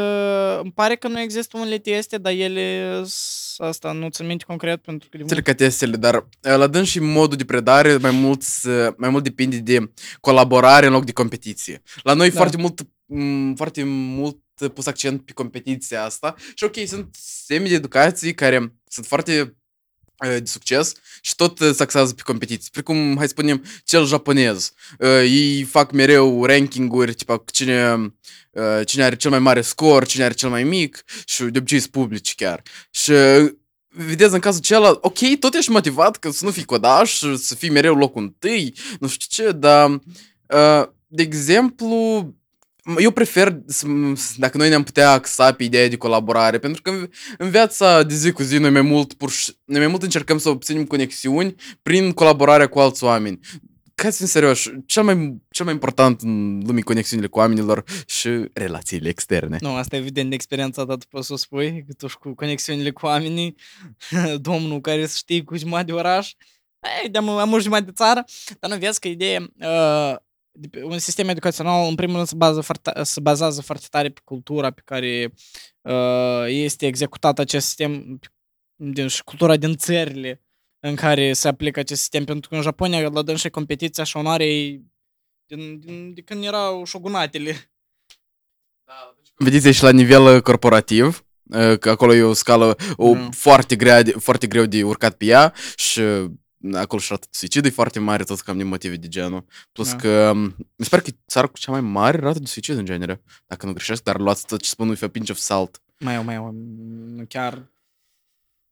[0.63, 3.01] îmi pare că nu există unele teste, dar ele,
[3.57, 5.17] asta nu țin minte concret pentru că...
[5.17, 8.41] de Cele mult- ca testele, dar uh, la dâns și modul de predare mai mult,
[8.63, 11.81] uh, mai mult depinde de colaborare în loc de competiție.
[12.03, 12.35] La noi Da.
[12.35, 14.37] foarte mult m, foarte mult
[14.73, 19.47] pus accent pe competiția asta și ok, sunt semi de educații care sunt foarte uh,
[20.27, 22.69] de succes și tot uh, se axează pe competiții.
[22.71, 24.71] Precum, hai să spunem, cel japonez.
[24.99, 27.95] Uh, Ei fac mereu rankinguri, tipa cine,
[28.51, 31.79] uh, cine are cel mai mare scor, cine are cel mai mic și de obicei
[31.79, 32.61] sunt publici chiar.
[32.91, 33.51] Și uh,
[33.89, 37.69] vedeți în cazul celălalt, ok, tot ești motivat că să nu fii codaș, să fii
[37.69, 42.33] mereu locul întâi, nu știu ce, dar, uh, de exemplu,
[42.99, 43.87] eu prefer, să,
[44.37, 48.13] dacă noi ne-am putea axa pe ideea de colaborare, pentru că în, în viața de
[48.15, 51.55] zi cu zi noi mai mult, pur, și- noi mai mult încercăm să obținem conexiuni
[51.81, 53.39] prin colaborarea cu alți oameni.
[53.95, 58.29] Ca să fim serioși, cel mai, cel mai important în lumii conexiunile cu oamenilor și
[58.53, 59.57] relațiile externe.
[59.59, 62.33] Nu, asta evident de experiența ta, tu poți să o spui, că tu și cu
[62.35, 63.55] conexiunile cu oamenii,
[64.41, 66.31] domnul care să știi cu jumătate de oraș,
[67.03, 68.23] ei, de am, am o jumătate de țară,
[68.59, 70.23] dar nu vezi că ideea, uh, de pe-
[70.83, 74.71] un sistem educațional, în primul rând, se, bază foarte, se bazează foarte tare pe cultura
[74.71, 75.33] pe care
[75.81, 78.19] uh, este executat acest sistem
[78.75, 80.41] din, și cultura din țările
[80.79, 84.85] în care se aplică acest sistem, pentru că în Japonia, la dânsă, competiția și onoarei
[85.45, 87.71] din, din, de când erau șogunatele.
[89.35, 93.29] Vedeți și la nivel uh, corporativ, uh, că acolo e o scală o, Da.
[93.31, 96.31] foarte, grea de, foarte greu de urcat pe ea și uh,
[96.73, 99.45] acolo și rata de suicid e foarte mare, tot cam din motive de genul.
[99.71, 99.95] Plus Da.
[99.95, 100.41] că um,
[100.75, 103.21] mi se pare că e țara cu cea mai mare rată de suicid în genere,
[103.47, 105.81] dacă nu greșesc, dar luați tot ce spun with a pinch of salt.
[105.99, 106.51] Mai eu, mai eu,
[107.15, 107.69] nu chiar...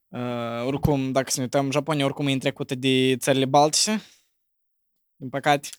[0.07, 4.01] Uh, oricum, dacă să ne uităm, Japonia oricum e întrecută de țările baltice.
[5.15, 5.69] Din păcate.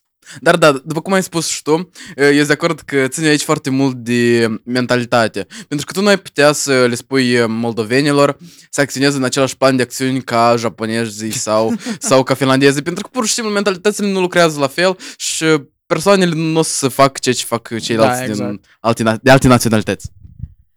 [0.40, 3.26] Dar da, după cum ai spus și tu, uh, eu sunt de acord că ține
[3.26, 5.46] aici foarte mult de mentalitate.
[5.68, 8.36] Pentru că tu nu ai putea să le spui uh, moldovenilor
[8.70, 13.08] să acționeze în același plan de acțiuni ca japonezii sau, sau ca finlandezii, pentru că
[13.12, 15.44] pur și simplu mentalitățile nu lucrează la fel și
[15.86, 18.64] persoanele nu o să facă ceea ce fac ceilalți Da, din exact.
[18.80, 20.10] alte, na- de alte naționalități.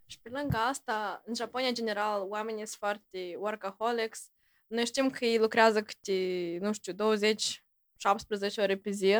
[0.05, 4.19] Și pe lângă asta, în Japonia, în general, oamenii sunt foarte workaholics.
[4.67, 6.17] Noi știm că ei lucrează câte,
[6.61, 7.62] nu știu, 20,
[8.09, 9.11] 17 ore pe zi.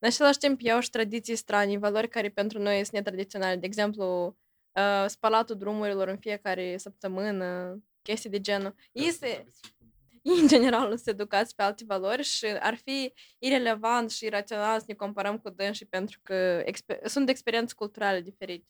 [0.00, 3.56] În același timp, iau și tradiții stranii, valori care pentru noi sunt netradiționale.
[3.56, 4.36] De exemplu,
[4.72, 8.74] uh, spălatul drumurilor în fiecare săptămână, chestii de genul.
[8.92, 9.46] Ei, se,
[10.22, 14.78] ei în general, nu se educați pe alte valori și ar fi irelevant și irațional
[14.78, 18.66] să ne comparăm cu dânsii pentru că exper- sunt experiențe culturale diferite.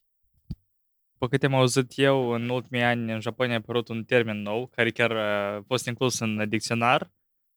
[1.13, 4.67] După câte am auzit eu, în ultimii ani în Japonia a apărut un termen nou,
[4.67, 7.11] care chiar uh, a fost inclus în dicționar,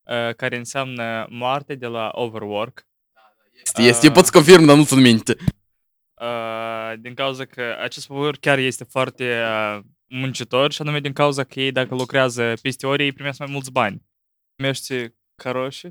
[0.06, 2.88] uh, care înseamnă moarte de la overwork.
[3.64, 5.36] Este, este, eu pot să confirm, dar nu țin minte.
[6.22, 11.44] Uh, din cauza că acest popor chiar este foarte uh, muncitor și anume din cauza
[11.44, 14.06] că ei dacă lucrează peste ore, ei primesc mai mulți bani.
[14.56, 15.88] Numește caroși,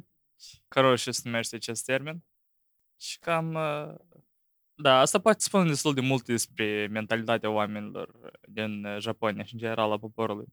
[0.69, 2.25] caroși se numește acest termen.
[3.01, 3.95] Și cam, uh,
[4.75, 9.59] da, asta poate spune destul de multe despre mentalitatea oamenilor din uh, Japonia și în
[9.59, 10.47] general a poporului.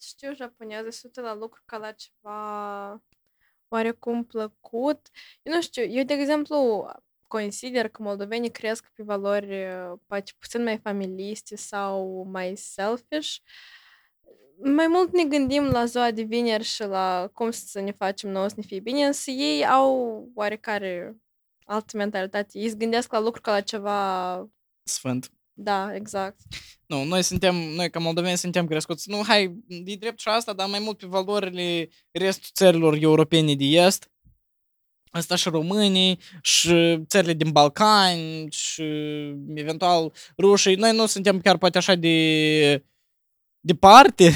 [0.00, 3.02] Știu japoneză, se uită la lucru ca la ceva
[3.68, 5.08] oarecum plăcut.
[5.42, 6.86] Eu nu știu, eu, de exemplu,
[7.26, 13.36] consider că moldovenii cresc pe valori uh, poate puțin mai familiste sau mai selfish.
[14.60, 18.48] Mai mult ne gândim la ziua de vineri și la cum să ne facem nouă
[18.48, 21.16] să ne fie bine, însă ei au oarecare
[21.64, 22.58] altă mentalitate.
[22.58, 24.48] Ei se gândesc la lucru ca la ceva...
[24.82, 25.30] Sfânt.
[25.60, 26.40] Da, exact.
[26.86, 30.68] Nu, noi suntem, noi ca moldoveni suntem crescuți, nu, hai, e drept și asta, dar
[30.68, 34.10] mai mult pe valorile restul țărilor europene de est,
[35.10, 38.82] asta și românii, și țările din Balcani, și
[39.54, 42.84] eventual rușii, noi nu suntem chiar poate așa de
[43.60, 44.32] departe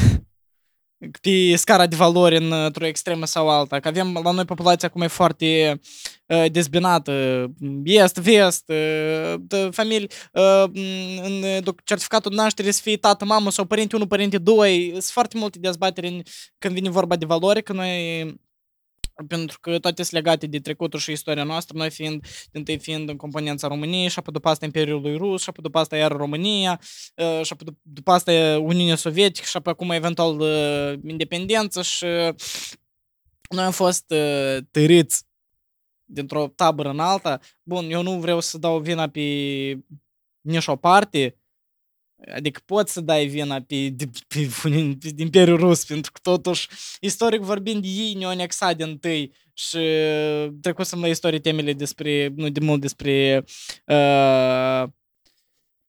[1.20, 5.00] pe scara de valori în- într-o extremă sau alta, că avem la noi populația acum
[5.02, 5.80] e foarte
[6.26, 7.46] uh, dezbinată,
[7.84, 10.64] est, vest, uh, de familii, uh,
[11.22, 15.02] în doc- certificatul de naștere să fie tată, mamă sau părinte 1, părinte 2, sunt
[15.04, 16.22] foarte multe dezbateri în,
[16.58, 18.40] când vine vorba de valori, că noi
[19.26, 23.16] pentru că toate sunt legate de trecutul și istoria noastră, noi fiind, întâi fiind în
[23.16, 26.80] componența României, și apoi după asta Imperiului Rus, și apoi după asta iar România,
[27.16, 32.04] uh, și apoi dup- după asta Uniunea Sovietică, și apoi acum eventual uh, independență și
[33.48, 35.24] noi am fost uh, târâți
[36.04, 37.40] dintr-o tabără în alta.
[37.62, 39.20] Bun, eu nu vreau să dau vina pe
[40.40, 41.36] nici o parte,
[42.34, 46.68] adică poți să dai vina pe, de, pe, pe, pe Imperiul Rus, pentru că totuși,
[47.00, 49.78] istoric vorbind, ei ne-au anexat din întâi și
[50.60, 53.44] trecusem la istorie temele despre, nu de mult despre
[53.86, 54.84] uh,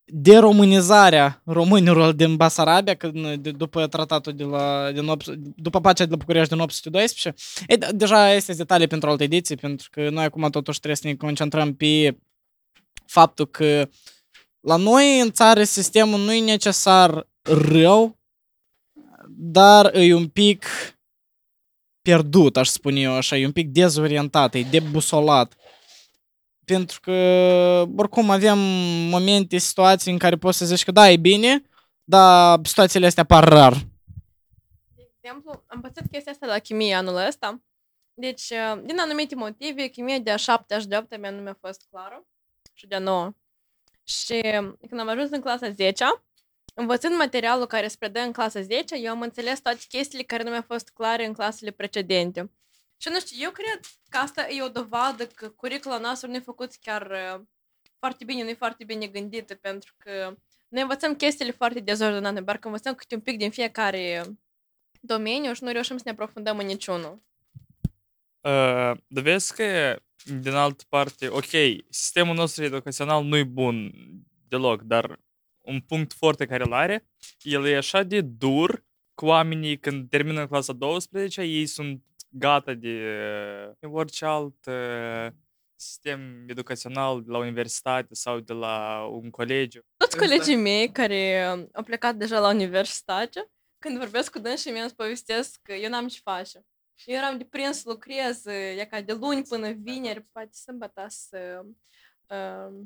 [0.05, 6.09] deromânizarea românilor din Basarabia, când, de, după tratatul de la, din, opt- după pacea de
[6.09, 7.33] la București din 812.
[7.67, 11.07] E, da, deja este detalii pentru alte ediții, pentru că noi acum totuși trebuie să
[11.07, 12.17] ne concentrăm pe
[13.05, 13.89] faptul că
[14.63, 18.17] la noi în țară sistemul nu e necesar rău,
[19.27, 20.65] dar e un pic
[22.01, 25.53] pierdut, aș spune eu așa, e un pic dezorientat, e debusolat.
[26.65, 27.13] Pentru că,
[27.95, 28.57] oricum, avem
[29.09, 31.63] momente, situații în care poți să zici că da, e bine,
[32.03, 33.73] dar situațiile astea apar rar.
[35.21, 37.61] exemplu, am învățat chestia asta la chimie anul ăsta.
[38.13, 41.57] Deci, uh, din anumite motive, chimia de a 7 și de 8 mea nu mi-a
[41.59, 42.25] fost clară
[42.73, 43.33] și de a 9.
[44.03, 44.41] Și
[44.89, 46.05] când am ajuns în clasa 10
[46.73, 50.49] învățând materialul care se predă în clasa 10 eu am înțeles toate chestiile care nu
[50.49, 52.51] mi-au fost clare în clasele precedente.
[52.97, 56.39] Și nu știu, eu cred că asta e o dovadă că curicula noastră nu e
[56.39, 57.41] făcut chiar uh,
[57.99, 60.35] foarte bine, nu e foarte bine gândită, pentru că
[60.67, 64.23] noi învățăm chestiile foarte dezordonate, doar că învățăm câte un pic din fiecare
[64.99, 67.21] domeniu și nu reușim să ne aprofundăm în niciunul.
[68.41, 71.49] Uh, dar vezi că, din altă parte, ok,
[71.89, 73.91] sistemul nostru educațional nu e bun
[74.47, 75.19] deloc, dar
[75.61, 77.07] un punct foarte care îl are,
[77.41, 83.01] el e așa de dur cu oamenii când termină clasa 12, ei sunt gata de
[83.81, 85.31] uh, orice alt uh,
[85.75, 89.81] sistem educațional de la universitate sau de la un colegiu.
[89.97, 94.89] Toți colegii mei care um, au plecat deja la universitate, când vorbesc cu dânsii mi-am
[94.95, 96.65] povestesc că eu n-am ce face.
[97.05, 101.61] Eu eram de prins să lucrez, e ca de luni până vineri, poate sâmbătă să...
[102.29, 102.85] Uh,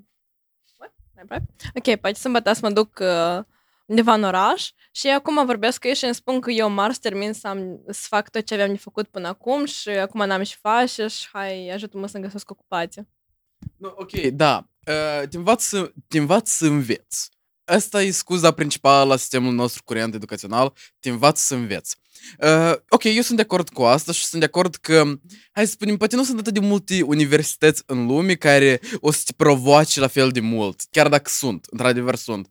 [0.77, 0.93] what?
[1.13, 1.45] Mai aproape?
[1.75, 3.43] Ok, poate sâmbătă să mă duc uh,
[3.85, 7.33] undeva în oraș și acum vorbesc cu ei și îmi spun că eu mars termin
[7.33, 10.55] să, am, să fac tot ce aveam de făcut până acum și acum n-am și
[10.55, 13.07] face și hai, ajută-mă să-mi găsesc ocupație.
[13.77, 14.69] Nu, ok, da.
[14.87, 17.29] Uh, te, învață, te învață să înveți.
[17.69, 21.95] Asta e scuza principală la sistemul nostru curent educațional, te învață să înveți.
[22.39, 25.03] Uh, ok, eu sunt de acord cu asta și sunt de acord că,
[25.51, 29.21] hai să spunem, poate nu sunt atât de multe universități în lume care o să
[29.25, 32.49] te provoace la fel de mult, chiar dacă sunt, într-adevăr sunt.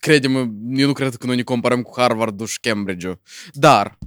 [0.00, 0.38] Crede-mă,
[0.70, 3.20] eu nu cred că noi ne comparăm cu Harvard și Cambridge-ul,
[3.52, 3.98] dar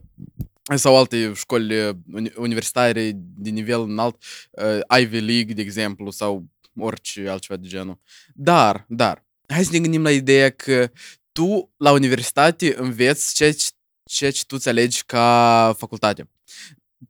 [0.75, 1.95] sau alte școli uh,
[2.35, 6.45] universitare de nivel înalt, uh, Ivy League, de exemplu, sau
[6.79, 7.99] orice altceva de genul.
[8.33, 10.91] Dar, dar, hai să ne gândim la ideea că
[11.31, 13.67] tu, la universitate, înveți ceea ce,
[14.03, 16.29] ceea ce tu îți alegi ca facultate.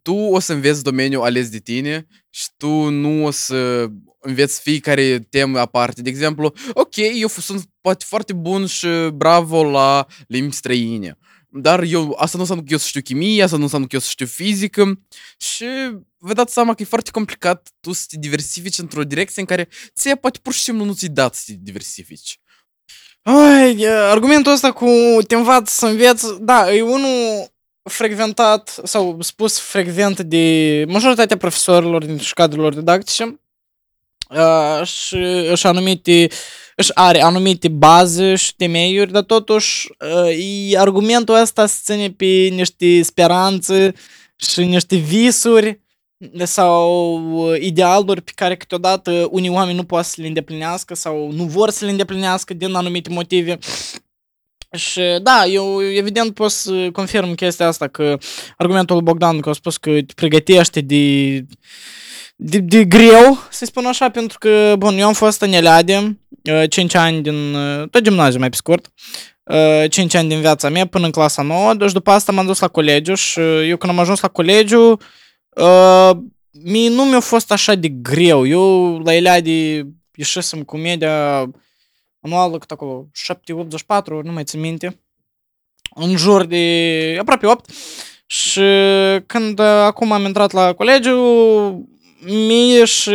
[0.01, 5.19] Tu o să înveți domeniul ales de tine și tu nu o să înveți fiecare
[5.19, 6.01] temă aparte.
[6.01, 11.17] De exemplu, ok, eu sunt poate foarte bun și bravo la limbi străine.
[11.49, 14.01] Dar eu, asta nu înseamnă că eu să știu chimie, asta nu înseamnă că eu
[14.01, 14.99] să știu fizică
[15.37, 15.65] și
[16.17, 19.69] vă dați seama că e foarte complicat tu să te diversifici într-o direcție în care
[19.95, 22.39] ție poate pur și simplu nu ți-i dat să te diversifici.
[23.21, 24.87] Ai, argumentul ăsta cu
[25.27, 27.47] te învață să înveți, da, e unul
[27.89, 33.39] frecventat sau spus frecvent de majoritatea profesorilor din cadrelor didactice
[34.29, 36.27] uh, și, și anumite
[36.79, 43.01] își are anumite baze și temeiuri, dar totuși uh, argumentul ăsta se ține pe niște
[43.01, 43.93] speranțe
[44.35, 45.81] și niște visuri
[46.43, 51.69] sau idealuri pe care câteodată unii oameni nu pot să le îndeplinească sau nu vor
[51.69, 53.57] să le îndeplinească din anumite motive.
[54.75, 58.17] Și da, eu evident pot să confirm chestia asta că
[58.57, 61.45] argumentul lui Bogdan că a spus că te pregătește de,
[62.39, 66.19] de, de greu, să spun așa, pentru că, bun, eu am fost în Eleade
[66.69, 67.55] 5 ani din,
[67.91, 68.93] tot gimnaziu mai pe scurt,
[69.89, 72.67] 5 ani din viața mea până în clasa 9, deci după asta m-am dus la
[72.67, 74.99] colegiu și eu când am ajuns la colegiu,
[75.57, 76.11] Uh,
[76.51, 78.45] mie nu mi-a fost așa de greu.
[78.45, 81.49] Eu la Eleade ieșisem cu media
[82.21, 83.07] anuală cât acolo
[84.03, 84.99] 7-84, nu mai țin minte.
[85.95, 87.69] În jur de aproape 8.
[88.25, 88.61] Și
[89.25, 91.17] când acum am intrat la colegiu,
[92.27, 93.11] mie și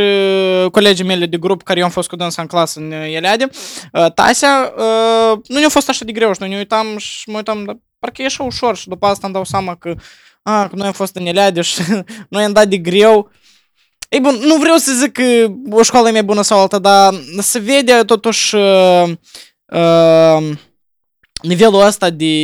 [0.71, 3.49] colegii mele de grup care eu am fost cu dânsa în clasă în Eleade,
[4.15, 4.73] Tasia,
[5.47, 8.23] nu ne-a fost așa de greu și noi ne uitam și mă uitam, dar parcă
[8.23, 9.95] e așa ușor și după asta îmi dau seama că
[10.43, 11.81] a, că noi am fost în Eleade și
[12.29, 13.31] noi am dat de greu.
[14.09, 17.15] Ei bun, nu vreau să zic că o școală e mai bună sau alta, dar
[17.39, 19.11] se vede totuși uh,
[19.67, 20.51] uh,
[21.43, 22.35] nivelul ăsta de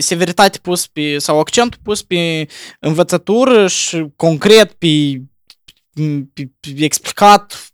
[0.00, 2.46] severitate pus pe, sau accentul pus pe
[2.80, 5.33] învățătură și concret pe, pe, pe
[6.76, 7.68] explicat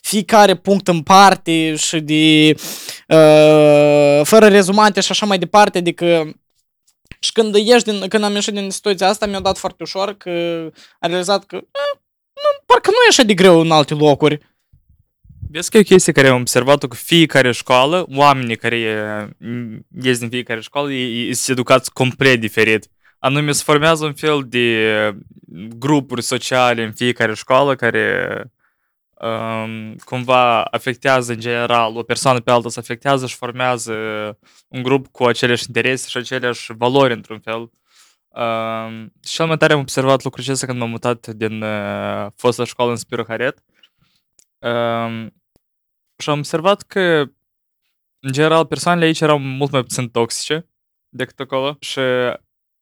[0.00, 2.54] fiecare punct în parte și de
[3.08, 6.34] uh, fără rezumate și așa mai departe, adică
[7.18, 10.30] și când ieși din, când am ieșit din situația asta, mi-a dat foarte ușor că
[10.98, 11.98] a realizat că eh,
[12.34, 14.38] nu, parcă nu e așa de greu în alte locuri.
[15.50, 18.78] Vezi că e o chestie care am observat-o cu fiecare școală, oamenii care
[20.02, 22.88] ies din fiecare școală, ei sunt educați complet diferit.
[23.24, 25.16] Anume, se formează un fel de
[25.78, 28.44] grupuri sociale în fiecare școală care
[29.12, 33.94] um, cumva afectează în general, o persoană pe alta se afectează și formează
[34.68, 37.58] un grup cu aceleași interese și aceleași valori într-un fel.
[38.28, 42.64] Um, și cel mai tare am observat lucrul acesta când m-am mutat din uh, fosta
[42.64, 43.62] școală în Spiru Haret.
[44.58, 45.34] Um,
[46.18, 47.18] și am observat că,
[48.20, 50.66] în general, persoanele aici erau mult mai puțin toxice
[51.08, 52.00] decât acolo și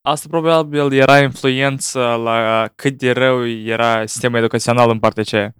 [0.02, 5.54] Asta probabil era influență la cât de rău era sistemul educațional în partea aceea.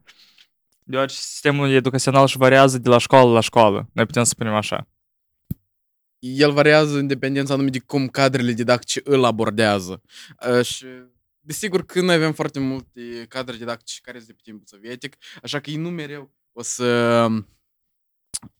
[0.84, 3.88] Deoarece sistemul educațional își variază de la școală la școală.
[3.92, 4.88] Noi putem să spunem așa.
[6.18, 10.02] El variază în dependența anume de cum cadrele didactice îl abordează.
[10.50, 10.86] Uh, și
[11.40, 15.60] desigur că noi avem foarte multe cadre didactice care sunt de pe timpul sovietic, așa
[15.60, 16.86] că ei nu mereu o să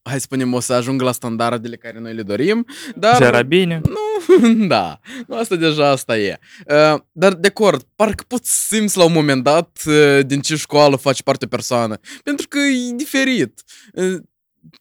[0.03, 2.65] hai să spunem, o să ajungă la standardele care noi le dorim,
[2.95, 3.17] dar...
[3.17, 3.81] Ce era bine.
[3.83, 4.10] Nu,
[4.67, 6.39] da, nu, asta deja asta e.
[6.67, 10.95] Uh, dar de acord, parcă poți simți la un moment dat uh, din ce școală
[10.95, 13.61] faci parte persoană, pentru că e diferit.
[13.93, 14.15] Uh,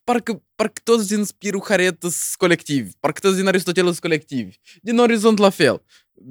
[0.04, 4.98] parcă, parcă toți din Spiru Haret sunt colectivi, parcă toți din Aristotel sunt colectivi, din
[4.98, 5.82] Orizont la fel.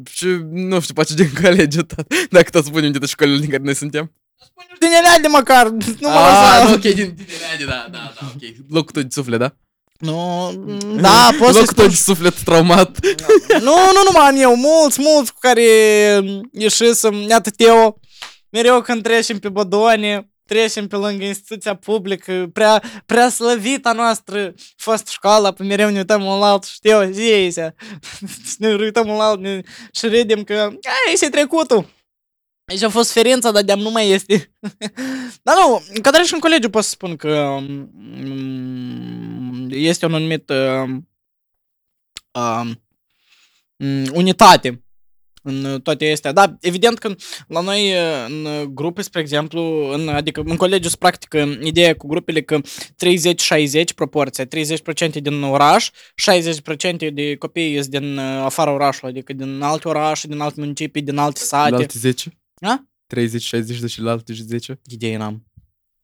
[0.09, 3.75] Și nu știu, poate din colegiul tău, dacă tot spunem de școlile din care noi
[3.75, 4.13] suntem.
[4.79, 6.73] Din ele de măcar, nu mă Ah, lăsa.
[6.73, 8.55] ok, din, din Eleade, da, da, da, ok.
[8.69, 9.55] Locul tău de suflet, da?
[9.99, 10.51] Nu,
[11.01, 12.97] da, poți să Locul tău de suflet traumat.
[13.67, 15.63] Nu, nu numai am eu, mulți, mulți cu care
[16.51, 17.99] ieșisem, iată Teo,
[18.49, 25.07] mereu când trecem pe Bodone, trecem pe lângă instituția publică, prea, prea slăvita noastră fost
[25.07, 27.53] școala, pe mereu ne uităm unul la altul și Teo, zi aici,
[28.45, 30.53] și ne uităm unul la altul ne- și râdem că,
[31.07, 31.97] ai, și trecutul.
[32.69, 34.51] Aici a fost ferința, dar de-am nu mai este.
[35.43, 40.89] dar nu, că treci în colegiu pot să spun că mm, este un anumit uh,
[42.31, 42.71] uh,
[43.75, 44.83] mm, unitate
[45.43, 46.31] în toate astea.
[46.31, 47.15] Da, evident că
[47.47, 52.07] la noi uh, în grupe, spre exemplu, în, adică în colegiu se practică ideea cu
[52.07, 52.61] grupele că 30-60
[53.95, 54.47] proporția, 30%
[55.21, 60.39] din oraș, 60% de copii sunt din uh, afara orașului, adică din alte orașe, din
[60.39, 61.75] alte municipii, din alte sate.
[61.75, 62.39] Alte 10?
[62.61, 62.83] A?
[63.07, 64.79] 30, 60 de și la alte 10?
[64.85, 65.48] Idee n-am.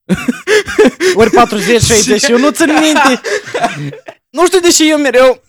[1.16, 3.22] Ori 40, 60, eu nu țin minte.
[4.30, 5.42] nu știu de ce eu mereu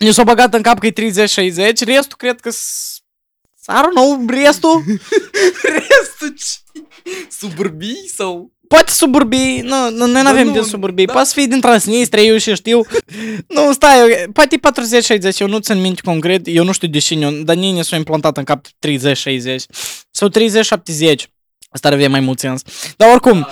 [0.00, 2.96] mi s-a băgat în cap că e 30, 60, restul cred că s-
[3.68, 4.82] I don't know, restul
[5.78, 6.80] Restul ce?
[7.38, 8.52] Suburbii sau?
[8.68, 11.12] Poate suburbii, nu, nu noi Dar n-avem nu, din suburbii, da.
[11.12, 12.80] poate să fie din Transnistria, eu și știu.
[13.48, 17.30] nu, stai, poate e 40-60, eu nu țin minte concret, eu nu știu de cine,
[17.30, 18.70] dar nici s-a implantat în cap 30-60
[20.10, 20.32] sau 30-70.
[21.72, 22.62] Asta ar avea mai mult sens.
[22.96, 23.46] Dar oricum,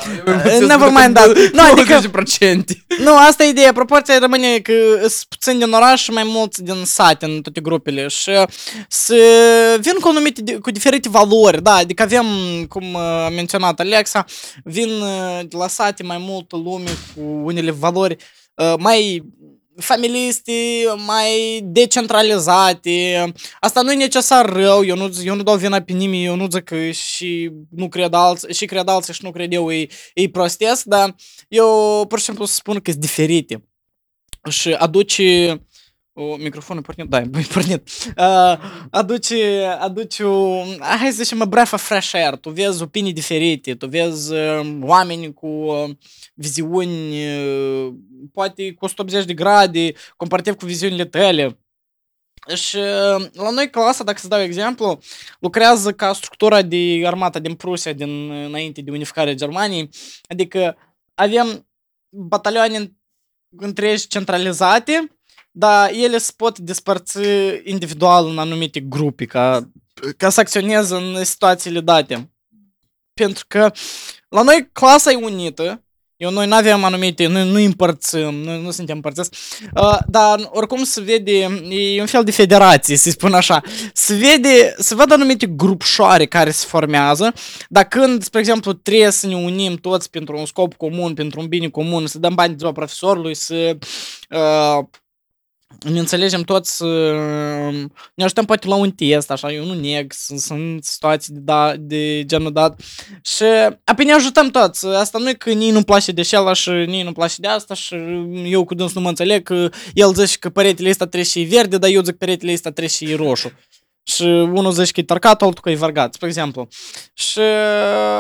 [0.67, 1.37] never mind that.
[1.53, 2.65] Nu, adică- 90%.
[2.99, 3.73] Nu, asta e ideea.
[3.73, 8.09] Proporția rămâne că sunt puțin din oraș și mai mulți din sate în toate grupele
[8.09, 8.31] și
[8.89, 9.15] să
[9.81, 12.27] vin cu anumite, di- cu diferite valori, da, adică avem,
[12.69, 14.25] cum uh, a menționat Alexa,
[14.65, 18.17] vin uh, de la sate mai multă lume cu unele valori
[18.55, 19.23] uh, mai
[19.81, 20.53] familiste,
[21.07, 23.33] mai decentralizate.
[23.61, 26.49] Asta nu e necesar rău, eu nu, eu nu dau vina pe nimeni, eu nu
[26.51, 30.29] zic că și nu cred alți, și cred alții și nu cred eu e, e
[30.29, 31.15] prostesc, dar
[31.49, 33.65] eu pur și simplu spun că sunt diferite.
[34.49, 35.61] Și aduce
[36.13, 37.09] o, microfonul pornit?
[37.09, 37.89] Da, e pornit.
[38.17, 38.59] Uh,
[38.91, 42.37] aduce, aduce o, hai să zicem, a breath of fresh air.
[42.37, 45.91] Tu vezi opinii diferite, tu vezi uh, oameni cu uh,
[46.35, 47.95] viziuni, uh,
[48.33, 51.59] poate cu 180 de grade, comparativ cu viziunile tale.
[52.55, 54.99] Și uh, la noi clasa, dacă să dau exemplu,
[55.41, 59.89] lucrează ca structura de armata din Prusia din înainte de unificarea Germaniei.
[60.29, 60.77] Adică
[61.15, 61.69] avem
[62.09, 62.93] batalioane
[63.57, 65.20] întregi centralizate,
[65.51, 67.19] dar ele se pot despărți
[67.65, 69.71] individual în anumite grupe ca,
[70.17, 72.31] ca să acționeze în situațiile date.
[73.15, 73.73] Pentru că
[74.29, 75.85] la noi clasa e unită,
[76.21, 79.31] eu noi nu avem anumite, noi nu împărțim, noi nu suntem împărțiți,
[79.75, 81.39] uh, dar oricum se vede,
[81.71, 86.51] e un fel de federație, să spun așa, se vede, se văd anumite grupșoare care
[86.51, 87.33] se formează,
[87.69, 91.47] dar când, spre exemplu, trebuie să ne unim toți pentru un scop comun, pentru un
[91.47, 93.77] bine comun, să dăm bani de ziua profesorului, să
[94.31, 94.85] uh,
[95.79, 100.41] ne înțelegem toți, uh, ne ajutăm poate la un test, așa, eu nu neg, sunt,
[100.41, 102.81] sunt situații de, da, de genul dat.
[103.23, 103.45] Și
[103.85, 104.87] apoi ne ajutăm toți.
[104.87, 107.75] Asta nu e că nici nu-mi place de șela și nici nu-mi place de asta
[107.75, 107.95] și
[108.45, 111.79] eu cu dânsul nu mă înțeleg că el zice că peretele ăsta trebuie și verde,
[111.79, 113.53] dar eu zic peretele ăsta trebuie și roșu.
[114.03, 116.69] Și unul zice că e tarcat, altul că e vargat, spre exemplu.
[117.13, 117.41] Și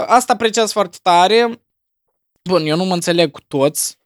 [0.07, 1.61] asta apreciez foarte tare.
[2.43, 3.99] Bun, eu nu mă înțeleg cu toți,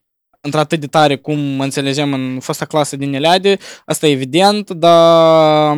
[0.45, 5.75] într-atât de tare cum mă înțelegem în fosta clasă din Eleade, asta e evident, dar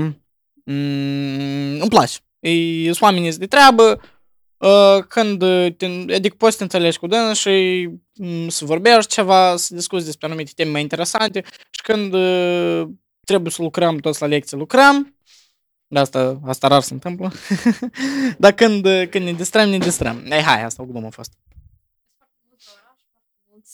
[0.64, 2.18] mm, îmi place.
[2.40, 4.02] E, sunt oamenii de treabă,
[4.58, 5.40] uh, când
[5.78, 10.06] te, adică poți să te înțelegi cu dânsul și mm, să vorbești ceva, să discuți
[10.06, 12.84] despre anumite teme mai interesante și când uh,
[13.26, 15.16] trebuie să lucrăm toți la lecție, lucrăm.
[15.90, 17.32] De asta, asta rar se întâmplă.
[18.44, 20.24] Dar când, uh, când ne distrăm, ne distrăm.
[20.30, 21.32] Ei, hai, asta o glumă a fost.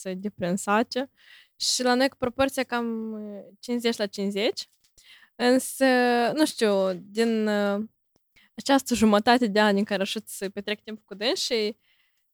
[0.04, 1.10] Mulți de prin sace
[1.56, 4.68] și la noi cu proporția cam uh, 50 la 50.
[5.36, 5.84] Însă,
[6.34, 7.84] nu știu, din uh,
[8.54, 11.78] această jumătate de ani în care așa să petrec timp cu dânsii,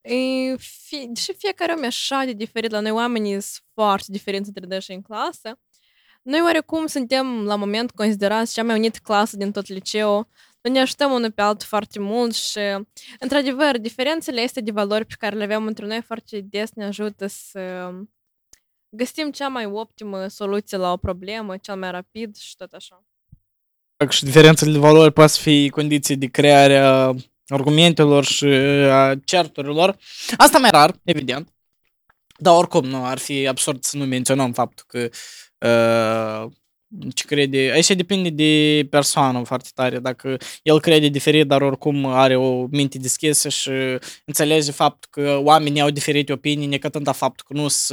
[0.01, 2.71] e, fie, și fiecare om e așa de diferit.
[2.71, 5.59] La noi oamenii sunt foarte diferiți între dânsii în clasă.
[6.23, 10.29] Noi oarecum suntem la moment considerați cea mai unită clasă din tot liceul.
[10.63, 12.59] Noi ne ajutăm unul pe altul foarte mult și,
[13.19, 17.27] într-adevăr, diferențele este de valori pe care le avem între noi foarte des ne ajută
[17.27, 17.91] să
[18.89, 23.05] găsim cea mai optimă soluție la o problemă, cel mai rapid și tot așa.
[23.97, 27.15] Dacă și diferențele de valori poate fi condiții de creare a
[27.47, 28.45] argumentelor și
[28.91, 29.97] a certurilor.
[30.37, 31.53] Asta mai rar, evident.
[32.39, 35.09] Dar oricum, nu, ar fi absurd să nu menționăm faptul că
[35.67, 36.53] uh,
[37.15, 42.37] ce crede, aici depinde de persoană foarte tare, dacă el crede diferit, dar oricum are
[42.37, 43.71] o minte deschisă și
[44.25, 47.93] înțelege faptul că oamenii au diferite opinii, necătând faptul că nu, s-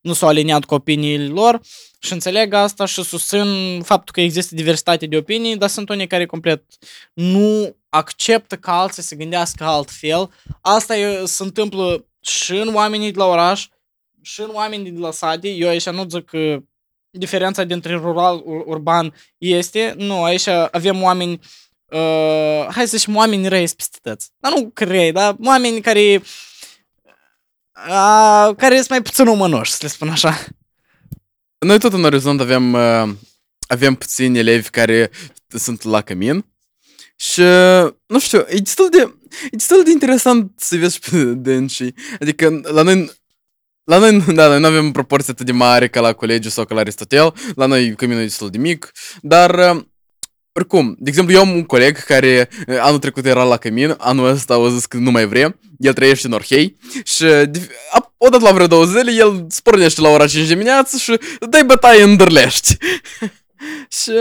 [0.00, 1.60] nu s-au aliniat cu opiniile lor
[1.98, 6.26] și înțeleg asta și susțin faptul că există diversitate de opinii, dar sunt unii care
[6.26, 6.64] complet
[7.12, 10.30] nu acceptă ca alții să gândească altfel.
[10.60, 13.66] Asta e, se întâmplă și în oamenii de la oraș,
[14.22, 15.48] și în oamenii de la sate.
[15.48, 16.58] Eu aici nu zic că
[17.10, 21.40] diferența dintre rural urban este, nu, aici avem oameni
[21.86, 24.30] uh, hai să zicem oameni răi spistități.
[24.38, 26.22] Dar nu crei, dar oameni care
[27.88, 30.44] uh, care sunt mai puțin umănoși, să le spun așa.
[31.58, 33.08] Noi tot în orizont avem, uh,
[33.66, 35.10] avem puțini elevi care
[35.48, 36.44] sunt la cămin
[37.20, 37.42] și,
[38.06, 39.14] nu știu, e destul de,
[39.50, 41.94] e destul de interesant să vezi pe dânsii.
[42.20, 43.10] Adică la noi,
[43.88, 46.74] la noi, da, noi nu avem proporție atât de mare ca la colegiu sau ca
[46.74, 49.82] la Aristotel, la noi căminul e destul de mic, dar uh,
[50.52, 54.28] oricum, de exemplu, eu am un coleg care uh, anul trecut era la cămin, anul
[54.28, 58.44] ăsta au zis că nu mai vrea, el trăiește în Orhei și de- a- odată
[58.44, 61.18] la vreo două zile el spornește la ora 5 dimineață și
[61.50, 62.76] dai bătaie în Dârlești.
[64.00, 64.12] și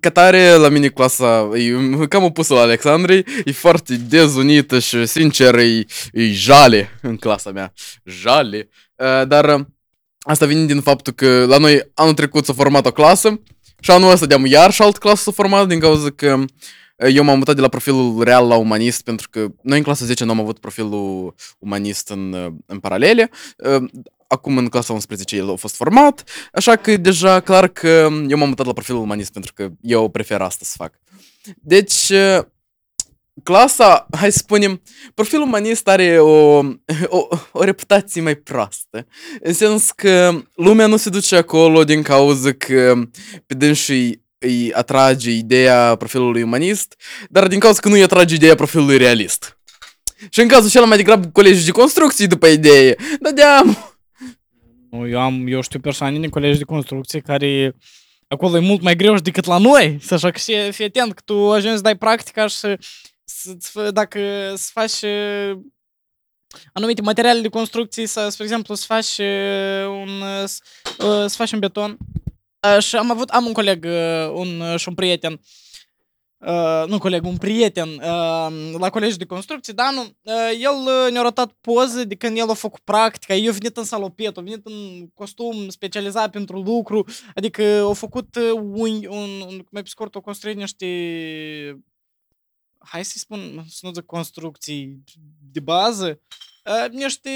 [0.00, 5.54] ca tare, la mine clasa e cam opusul la Alexandrei, e foarte dezunită și sincer
[5.54, 7.72] e, e jale în clasa mea.
[8.04, 8.68] Jale.
[8.96, 9.64] Uh, dar uh,
[10.18, 13.40] asta vine din faptul că la noi anul trecut s-a format o clasă
[13.80, 17.24] și anul ăsta de-am iar și altă clasă s-a format din cauza că uh, eu
[17.24, 20.30] m-am mutat de la profilul real la umanist pentru că noi în clasa 10 nu
[20.30, 23.30] am avut profilul umanist în, uh, în paralele.
[24.28, 28.38] Uh, Acum în clasa 11 el a fost format, așa că deja clar că eu
[28.38, 30.94] m-am mutat la profilul umanist pentru că eu prefer asta să fac.
[31.62, 32.44] Deci, uh,
[33.42, 34.82] clasa, hai să spunem,
[35.14, 36.58] profilul umanist are o,
[37.06, 39.06] o, o reputație mai proastă.
[39.40, 42.94] În sens că lumea nu se duce acolo din cauza că
[43.46, 46.94] pe dânsii îi atrage ideea profilului umanist,
[47.28, 49.58] dar din cauza că nu îi atrage ideea profilului realist.
[50.28, 52.96] Și în cazul acela mai degrabă colegi de construcții după idee.
[53.20, 53.97] Dădeam
[54.90, 57.74] Nu, Eu, am, eu știu persoane din colegi de construcție care
[58.28, 59.98] acolo e mult mai greu și decât la noi.
[60.00, 62.78] Să Așa că și fii atent că tu ajungi să dai practica și să,
[63.24, 64.20] să-ți fă- dacă
[64.56, 65.58] să faci uh,
[66.72, 70.60] anumite materiale de construcții, să, spre exemplu, să faci uh, un, uh, s-
[70.98, 71.96] uh, să faci un beton.
[72.76, 75.38] Uh, Și am avut, am un coleg uh, un, uh, și un prieten Uh,
[76.86, 81.22] nu coleg, un prieten uh, la colegi de construcții, dar nu, uh, el uh, ne-a
[81.22, 85.08] rotat poze de când el a făcut practica, eu venit în salopet, a venit în
[85.14, 90.20] costum specializat pentru lucru, adică a făcut uh, un, un, un, mai pe scurt, a
[90.20, 90.86] construit niște,
[92.78, 95.04] hai să spun, să nu zic construcții
[95.52, 96.20] de bază,
[96.64, 97.30] uh, niște,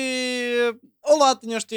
[1.01, 1.77] o luat niște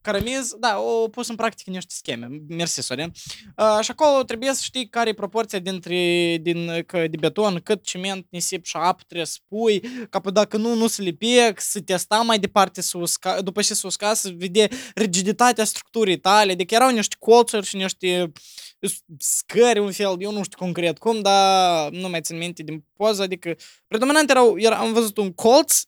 [0.00, 2.28] caramiz, da, o pus în practică niște scheme.
[2.48, 3.12] Mersi, Sorin.
[3.56, 7.84] Uh, și acolo trebuie să știi care e proporția dintre din, că, de beton, cât
[7.84, 11.80] ciment, nisip și apă trebuie să pui, ca pe dacă nu, nu se lipec, să
[11.80, 16.52] testa mai departe, să usca, după ce se usca, să vede rigiditatea structurii tale.
[16.52, 18.32] Adică erau niște colțuri și niște
[18.80, 22.84] s- scări, un fel, eu nu știu concret cum, dar nu mai țin minte din
[22.96, 23.54] poză, adică
[23.86, 25.82] predominant erau, era, am văzut un colț,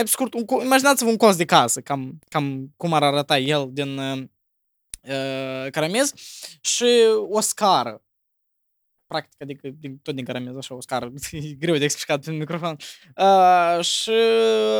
[0.00, 3.38] mai pe scurt, un, col- imaginați-vă un colț de casă, cam, cam cum ar arăta
[3.38, 4.18] el din uh,
[5.02, 6.12] uh, caramez
[6.60, 6.86] și
[7.28, 8.02] o scară.
[9.06, 11.12] Practic, adică din, tot din caramez, așa, o scară.
[11.32, 12.76] E greu de explicat prin microfon.
[13.16, 14.10] Uh, și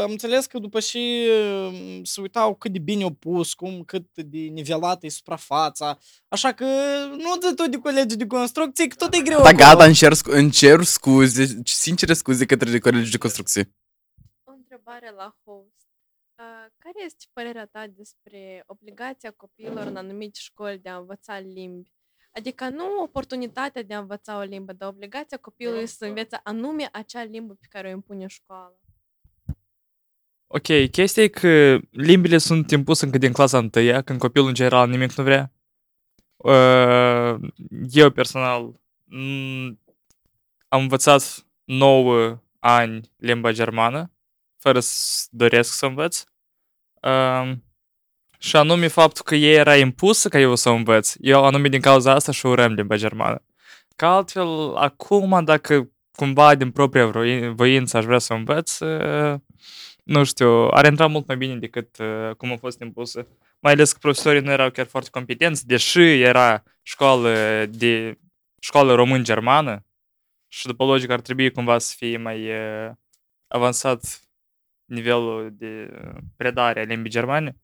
[0.03, 1.27] am înțeles că după și
[1.69, 5.99] uh, se uitau cât de bine au pus, cum, cât de nivelată e suprafața.
[6.29, 6.65] Așa că
[7.11, 9.57] nu de tot de colegi de construcție, că tot e greu Da, acolo.
[9.65, 13.75] gata, îmi cer, scu- îmi cer scuze, sincere scuze către colegi de construcție.
[14.91, 15.89] O întrebare la host.
[16.39, 21.93] Uh, care este părerea ta despre obligația copiilor în anumite școli de a învăța limbi?
[22.33, 27.23] Adică nu oportunitatea de a învăța o limbă, dar obligația copilului să învețe anume acea
[27.23, 28.75] limbă pe care o impune școala.
[30.47, 34.89] Ok, chestia e că limbile sunt impuse încă din clasa întâia, când copilul în general
[34.89, 35.53] nimic nu vrea.
[36.37, 37.51] Uh,
[37.91, 39.81] eu personal mm,
[40.69, 44.11] am învățat 9 ani limba germană,
[44.61, 46.23] fără să doresc să învăț.
[47.03, 47.53] Uh,
[48.39, 51.15] și anume faptul că ei era impusă ca eu să o învăț.
[51.21, 53.45] Eu anume din cauza asta și urăm limba germană.
[53.97, 59.41] Ca altfel, acum, dacă cumva din propria vroi- voință aș vrea să o învăț, uh,
[60.05, 63.27] nu știu, ar intra mult mai bine decât uh, cum a fost impusă.
[63.59, 68.19] Mai ales că profesorii nu erau chiar foarte competenți, deși era școală de
[68.61, 69.85] școală român-germană
[70.49, 72.91] și după logică ar trebui cumva să fie mai uh,
[73.49, 74.30] avansat
[74.91, 75.91] nivelul de
[76.37, 77.57] predare a limbii germane.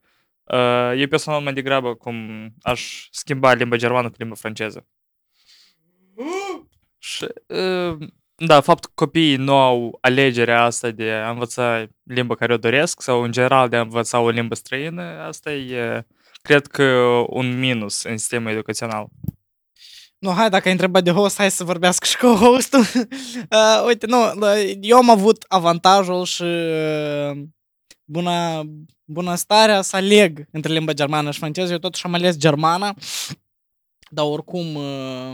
[0.44, 4.86] Uh, eu personal mai degrabă cum aș schimba limba germană cu limba franceză.
[6.98, 12.52] Și, uh, da, faptul că copiii nu au alegerea asta de a învăța limba care
[12.52, 16.06] o doresc sau în general de a învăța o limbă străină, asta e,
[16.42, 16.84] cred că,
[17.26, 19.06] un minus în sistemul educațional.
[20.18, 22.80] Nu, hai, dacă ai întrebat de host, hai să vorbească și cu hostul.
[23.50, 24.16] uh, uite, nu,
[24.80, 27.42] eu am avut avantajul și uh,
[28.04, 28.64] bună,
[29.04, 31.72] bunăstarea să aleg între limba germană și franceză.
[31.72, 32.94] Eu totuși am ales germana,
[34.10, 35.32] dar oricum uh,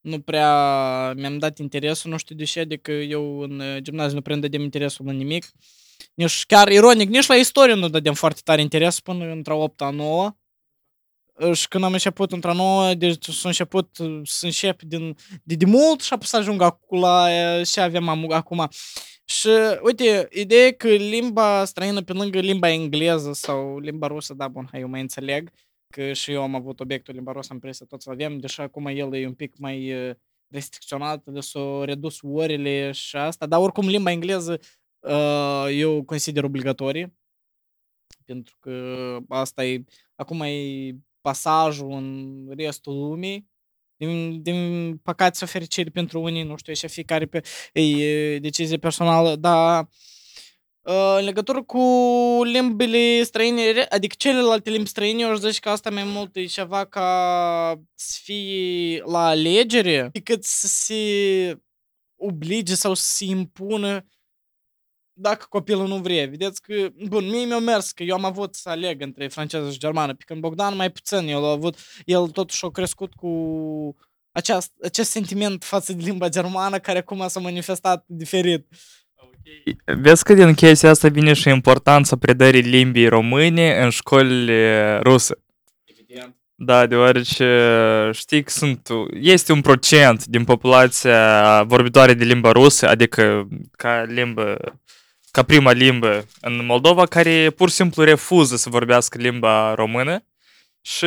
[0.00, 4.22] nu prea mi-am dat interesul, nu știu de ce, adică eu în uh, gimnaziu nu
[4.22, 5.46] prea dădeam interesul la nimic.
[6.14, 9.90] Nici chiar ironic, nici la istorie nu dădeam foarte tare interes până într-a 8 a
[9.90, 10.36] 9
[11.52, 16.00] și când am început într-a nouă, deci s-a început să încep din, de, de mult
[16.00, 17.28] și apoi să ajung acum la
[17.64, 18.68] ce avem am, acum.
[19.24, 19.48] Și,
[19.82, 24.80] uite, ideea că limba străină pe lângă limba engleză sau limba rusă, da, bun, hai,
[24.80, 25.50] eu mai înțeleg
[25.94, 29.14] că și eu am avut obiectul limba rusă, am presă toți avem, deși acum el
[29.14, 29.92] e un pic mai
[30.48, 34.60] restricționat, de s-a redus orele și asta, dar oricum limba engleză
[35.00, 37.14] uh, eu consider obligatorie,
[38.24, 39.84] pentru că asta e,
[40.14, 40.90] acum e
[41.26, 43.48] pasajul în restul lumii.
[43.96, 47.40] Din, din păcate sau fericire pentru unii, nu știu, așa fiecare pe
[47.72, 49.88] e, decizie personală, dar
[51.18, 51.80] în legătură cu
[52.44, 56.84] limbile străine, adică celelalte limbi străine, eu aș zice că asta mai mult e ceva
[56.84, 61.60] ca să fie la alegere, decât să se
[62.16, 64.06] oblige sau să se impună
[65.18, 66.26] dacă copilul nu vrea.
[66.26, 66.74] Vedeți că,
[67.08, 70.22] bun, mie mi-a mers că eu am avut să aleg între franceză și germană, pe
[70.26, 73.30] când Bogdan mai puțin, el a avut, el totuși a crescut cu
[74.32, 78.66] aceast, acest sentiment față de limba germană care acum s-a manifestat diferit.
[79.84, 85.34] Vezi că din chestia asta vine și importanța predării limbii române în școlile ruse.
[85.84, 86.36] Evident.
[86.54, 88.88] Da, deoarece știi că sunt,
[89.20, 94.56] este un procent din populația vorbitoare de limba rusă, adică ca limbă
[95.36, 100.24] ca prima limbă în Moldova, care pur și simplu refuză să vorbească limba română.
[100.80, 101.04] Și,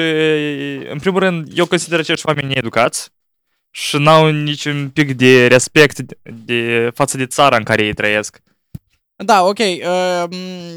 [0.90, 3.10] în primul rând, eu consider acești oameni needucați
[3.72, 8.42] și n-au niciun pic de respect de, de față de țara în care ei trăiesc.
[9.16, 9.58] Da, ok.
[9.60, 10.24] Uh,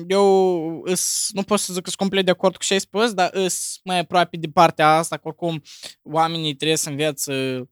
[0.06, 3.12] eu îs, nu pot să zic că sunt complet de acord cu ce ai spus,
[3.12, 5.62] dar îs mai aproape de partea asta, că oricum
[6.02, 7.62] oamenii trebuie să învețe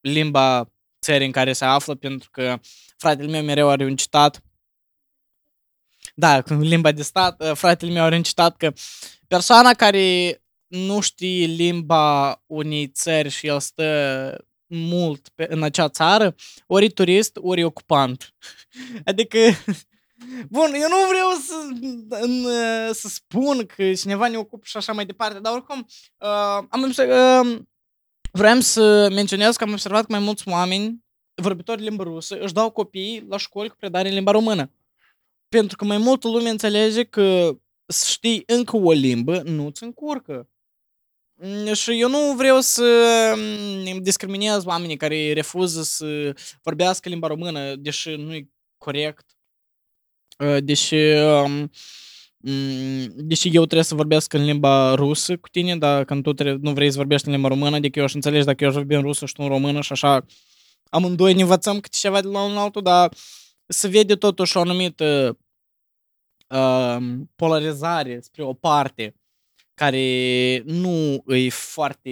[0.00, 0.70] limba
[1.02, 2.58] țării în care se află, pentru că
[2.96, 4.40] fratele meu mereu are un citat
[6.18, 8.72] da, cu limba de stat, uh, fratele meu a recitat că
[9.28, 16.34] persoana care nu știe limba unei țări și el stă mult pe, în acea țară,
[16.66, 18.34] ori turist, ori ocupant.
[19.10, 19.38] Adică,
[20.54, 21.54] bun, eu nu vreau să,
[22.08, 25.86] în, uh, să spun că cineva ne ocupă și așa mai departe, dar oricum,
[26.18, 27.60] uh, am uh,
[28.32, 31.04] vreau să menționez că am observat că mai mulți oameni
[31.42, 34.70] vorbitori limba rusă își dau copiii la școli cu predare în limba română.
[35.48, 40.48] Pentru că mai multă lume înțelege că să știi încă o limbă nu-ți încurcă.
[41.34, 42.84] Mm, și eu nu vreau să
[43.36, 49.36] mm, discriminez oamenii care refuză să vorbească limba română, deși nu e corect.
[50.38, 51.70] Uh, deși, um,
[52.36, 56.58] mm, deși eu trebuie să vorbesc în limba rusă cu tine, dar când tu trebuie,
[56.62, 58.94] nu vrei să vorbești în limba română, adică eu aș înțelege dacă eu aș vorbi
[58.94, 60.26] în rusă și tu în română și așa
[60.90, 63.12] amândoi ne învățăm câte ceva de la unul altul, dar
[63.66, 65.38] se vede totuși o anumită
[66.48, 66.96] uh,
[67.34, 69.14] polarizare spre o parte
[69.74, 72.10] care nu e foarte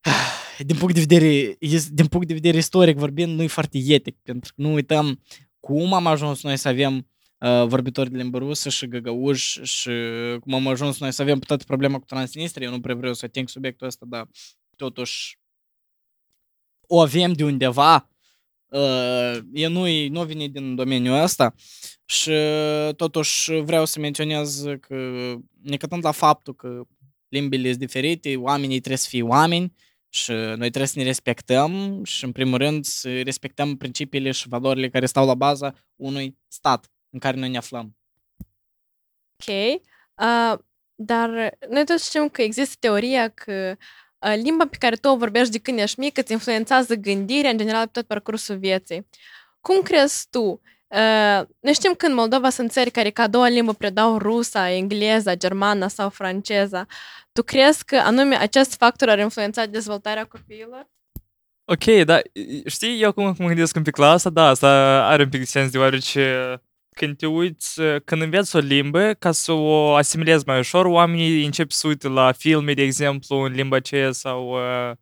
[0.68, 1.56] din punct de vedere
[1.90, 5.22] din punct de vedere istoric vorbind nu e foarte etic pentru că nu uităm
[5.60, 7.08] cum am ajuns noi să avem
[7.38, 9.90] uh, vorbitori de limba rusă și găgăuși și
[10.40, 13.24] cum am ajuns noi să avem toată problema cu Transnistria, eu nu prea vreau să
[13.24, 14.28] ating subiectul ăsta, dar
[14.76, 15.38] totuși
[16.88, 17.94] o avem de undeva.
[17.94, 18.15] Uh,
[19.52, 21.54] e nu, nu vine din domeniul ăsta
[22.04, 22.32] și
[22.96, 26.82] totuși vreau să menționez că necătând la faptul că
[27.28, 29.74] limbile sunt diferite, oamenii trebuie să fie oameni
[30.08, 34.88] și noi trebuie să ne respectăm și, în primul rând, să respectăm principiile și valorile
[34.88, 37.96] care stau la baza unui stat în care noi ne aflăm.
[39.32, 39.80] Ok.
[40.22, 40.58] Uh,
[40.94, 43.84] dar noi toți știm că există teoria că uh,
[44.34, 47.84] limba pe care tu o vorbești de când ești mic îți influențează gândirea în general
[47.84, 49.06] pe tot parcursul vieții.
[49.60, 50.60] Cum crezi tu?
[50.88, 54.70] Uh, noi știm că în Moldova sunt țări care ca a doua limbă predau rusa,
[54.70, 56.86] engleza, germana sau franceza.
[57.32, 60.88] Tu crezi că anume acest factor ar influența dezvoltarea copiilor?
[61.64, 62.20] Ok, da,
[62.66, 64.68] știi, eu cum mă gândesc un pic la asta, da, asta
[65.06, 66.56] are un pic de sens, deoarece
[66.96, 71.70] când te uiți, când înveți o limbă, ca să o asimilezi mai ușor, oamenii încep
[71.70, 74.50] să uite la filme, de exemplu, în limba aceea sau...
[74.50, 74.92] Uh,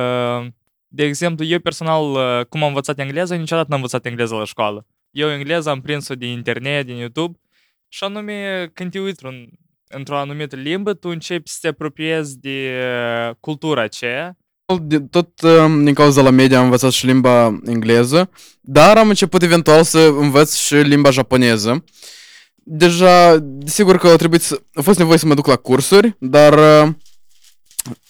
[0.00, 0.46] uh,
[0.88, 4.86] de exemplu, eu personal, uh, cum am învățat engleză, niciodată n-am învățat engleză la școală.
[5.10, 7.38] Eu engleză am prins-o din internet, din YouTube
[7.88, 9.48] și anume, când te uiți într-un,
[9.88, 12.80] într-o anumită limbă, tu începi să te apropiezi de
[13.28, 14.36] uh, cultura aceea
[15.10, 19.84] tot uh, din cauza la media am învățat și limba engleză, dar am început eventual
[19.84, 21.84] să învăț și limba japoneză.
[22.54, 26.84] Deja, sigur că a trebuit să, a fost nevoie să mă duc la cursuri, dar
[26.86, 26.92] uh,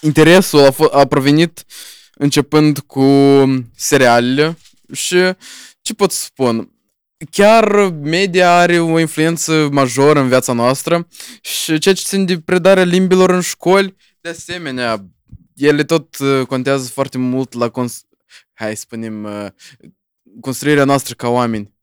[0.00, 1.64] interesul a, f- a provenit
[2.14, 3.04] începând cu
[3.76, 4.58] serialele
[4.92, 5.16] și
[5.82, 6.72] ce pot să spun?
[7.30, 11.08] Chiar media are o influență majoră în viața noastră
[11.40, 15.04] și ceea ce țin de predarea limbilor în școli, de asemenea,
[15.58, 18.06] ele tot uh, contează foarte mult la, cons-
[18.52, 19.46] hai să spunem, uh,
[20.40, 21.76] construirea noastră ca oameni.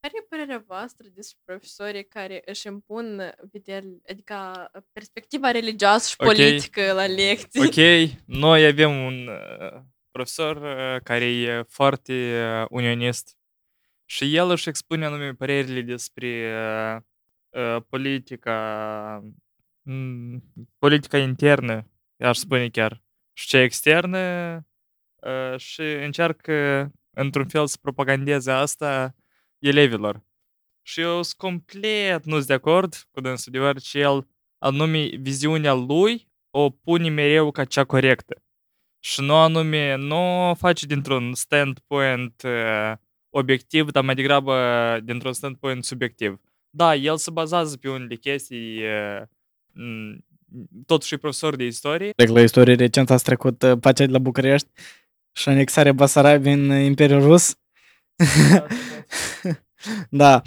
[0.00, 6.26] Care e părerea voastră despre profesorii care își impun vedere, adică perspectiva religioasă și Ok.
[6.26, 7.60] politică la lecții?
[7.66, 9.80] Ok, noi avem un uh,
[10.10, 13.36] profesor uh, care e foarte uh, unionist
[14.04, 17.02] și el își expune anume părerile despre uh,
[17.60, 19.24] uh, politica
[19.82, 20.42] mm,
[20.78, 21.88] politica internă,
[22.18, 23.02] aș spune chiar,
[23.32, 24.18] și cea externă
[25.14, 29.14] uh, și încearcă într-un fel să propagandeze asta
[29.58, 30.22] elevilor.
[30.82, 36.28] Și eu sunt complet nu sunt de acord cu dânsul, deoarece el anume viziunea lui
[36.50, 38.42] o pune mereu ca cea corectă.
[39.00, 42.92] Și nu anume, nu o face dintr-un standpoint uh,
[43.30, 44.54] obiectiv, dar mai degrabă
[45.02, 46.40] dintr-un standpoint subiectiv.
[46.70, 49.22] Da, el se bazează pe unele chestii, uh,
[49.72, 50.24] m,
[50.86, 54.18] totuși e profesor de istorie, Plec la istorie recent ați trecut uh, pacea de la
[54.18, 54.68] București
[55.32, 57.54] și anexarea Basarabiei în uh, Imperiul Rus.
[60.10, 60.42] da.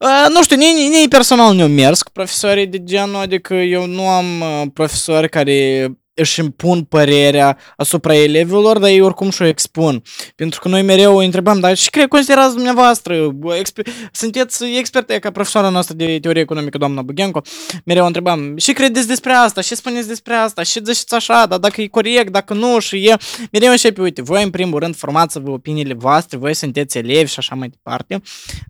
[0.00, 4.08] Uh, nu știu, nici, nici personal nu mers cu profesorii de genul, adică eu nu
[4.08, 10.02] am uh, profesori care își impun părerea asupra elevilor, dar ei oricum și-o expun.
[10.34, 15.18] Pentru că noi mereu îi întrebăm, dar și cred, considerați dumneavoastră, bă, exper- sunteți experte
[15.18, 17.42] ca profesoara noastră de teorie economică, doamna Bughenco,
[17.84, 21.80] mereu întrebam, și credeți despre asta, și spuneți despre asta, și ziceți așa, dar dacă
[21.80, 23.16] e corect, dacă nu, și e...
[23.52, 27.54] Mereu începe, uite, voi în primul rând formați-vă opiniile voastre, voi sunteți elevi și așa
[27.54, 28.22] mai departe,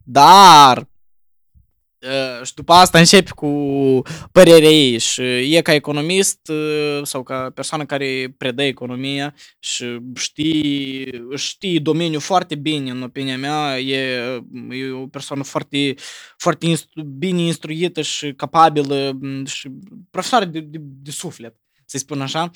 [0.04, 0.90] dar
[2.02, 3.48] Uh, și după asta începi cu
[4.32, 5.22] părerea ei și
[5.54, 12.54] e ca economist uh, sau ca persoană care predă economia și știi, știi domeniul foarte
[12.54, 13.98] bine, în opinia mea, e,
[14.70, 15.94] e o persoană foarte,
[16.36, 19.68] foarte instru- bine instruită și capabilă m, și
[20.10, 22.50] profesoară de, de, de suflet, să-i spun așa.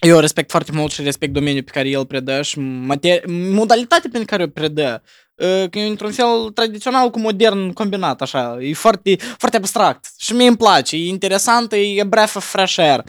[0.00, 4.24] Eu respect foarte mult și respect domeniul pe care el predă și mater- modalitatea prin
[4.24, 5.02] care o predă.
[5.04, 5.25] Uh,
[5.70, 8.58] Că e într-un fel tradițional cu modern combinat, așa.
[8.60, 10.06] E foarte, foarte abstract.
[10.18, 13.04] Și mie îmi place, e interesant, e breath of fresh air.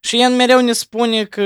[0.00, 1.42] Și el mereu ne spune că,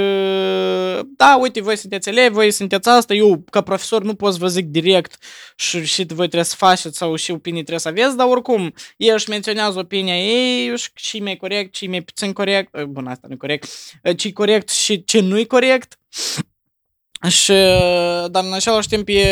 [1.17, 4.49] da, uite, voi sunteți elevi, voi sunteți asta, eu ca profesor nu pot să vă
[4.49, 5.23] zic direct
[5.57, 9.11] și, și voi trebuie să faceți sau și opinii trebuie să aveți, dar oricum, ei
[9.11, 13.27] își menționează opinia ei și ce mai corect, ce mai puțin corect, uh, bun, asta
[13.27, 13.69] nu e corect,
[14.17, 15.99] ce corect și ce nu e corect.
[17.29, 17.53] Și,
[18.31, 19.25] dar în același timp e,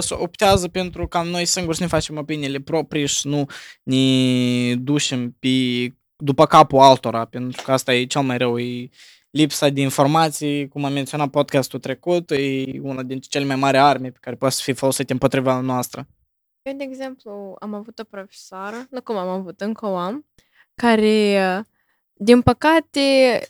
[0.00, 3.46] să optează pentru ca noi singuri să ne facem opiniile proprii și să nu
[3.82, 5.48] ne ducem pe,
[6.16, 8.88] după capul altora, pentru că asta e cel mai rău, e
[9.30, 14.10] lipsa de informații, cum am menționat podcastul trecut, e una dintre cele mai mari arme
[14.10, 16.06] pe care poate să fie folosite împotriva noastră.
[16.62, 20.26] Eu, de exemplu, am avut o profesoară, nu cum am avut, încă o am,
[20.74, 21.64] care,
[22.12, 23.40] din păcate,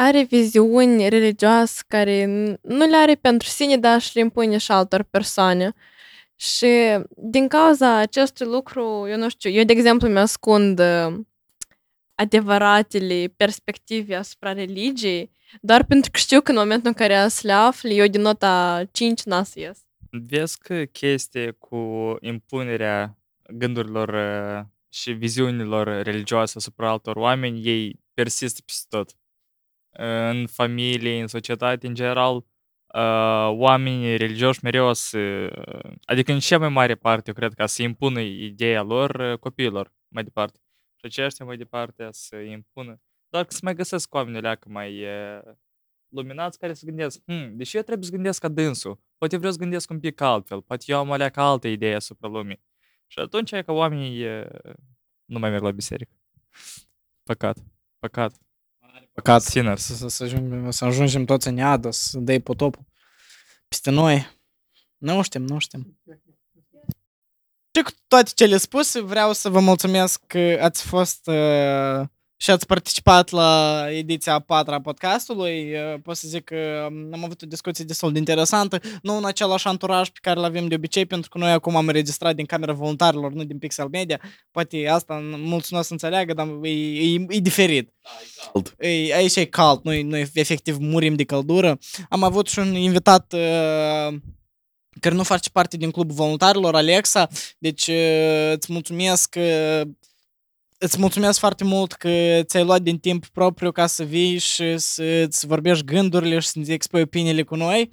[0.00, 4.72] are viziuni religioase care n- nu le are pentru sine, dar și le impune și
[4.72, 5.72] altor persoane.
[6.36, 6.66] Și
[7.16, 11.18] din cauza acestui lucru, eu nu știu, eu, de exemplu, mi-ascund uh,
[12.14, 15.30] adevăratele perspective asupra religiei,
[15.60, 18.82] doar pentru că știu că în momentul în care să le afli, eu din nota
[18.92, 19.78] 5 n să ies.
[20.10, 21.76] Vezi că chestia cu
[22.20, 23.16] impunerea
[23.48, 29.10] gândurilor uh, și viziunilor religioase asupra altor oameni, ei persistă peste tot.
[29.90, 35.50] În familie, în societate, în general, uh, oamenii religioși mereu să,
[36.04, 39.92] adică în cea mai mare parte, eu cred, ca să impună ideea lor uh, copiilor
[40.08, 40.58] mai departe.
[40.96, 43.00] Și aceștia mai departe să impună.
[43.28, 45.54] Doar că să mai găsesc oamenii alea mai uh,
[46.08, 49.58] luminați care să gândesc, hm, deși eu trebuie să gândesc ca dânsul, poate vreau să
[49.58, 52.60] gândesc un pic altfel, poate eu am alea ca altă idee asupra lumii.
[53.06, 54.74] Și atunci e că oamenii uh,
[55.24, 56.12] nu mai merg la biserică.
[57.22, 57.58] Păcat.
[57.98, 58.47] Păcat.
[59.12, 59.42] Păcat.
[59.42, 59.84] Sinners.
[59.84, 62.84] Să, să, să, ajungem, să ajungem toți în iadă, să dai potopul
[63.68, 64.36] peste noi.
[64.96, 66.00] Nu știm, nu știm.
[67.74, 72.06] Și cu toate cele spuse, vreau să vă mulțumesc că ați fost uh,
[72.40, 75.72] și ați participat la ediția a patra a podcastului.
[75.72, 79.24] Uh, pot să zic că um, am avut o discuție destul de interesantă, nu în
[79.24, 82.44] același anturaj pe care îl avem de obicei, pentru că noi acum am înregistrat din
[82.44, 84.20] camera voluntarilor, nu din Pixel Media.
[84.50, 87.92] Poate asta mulți nu o să înțeleagă, dar e, e, e diferit.
[88.52, 88.74] Cald.
[88.78, 91.78] E, aici e cald, noi, noi efectiv murim de căldură.
[92.08, 94.16] Am avut și un invitat uh,
[95.00, 97.28] care nu face parte din clubul voluntarilor, Alexa,
[97.58, 99.80] deci uh, îți mulțumesc uh,
[100.78, 105.46] îți mulțumesc foarte mult că ți-ai luat din timp propriu ca să vii și să-ți
[105.46, 107.90] vorbești gândurile și să-ți expui opiniile cu noi.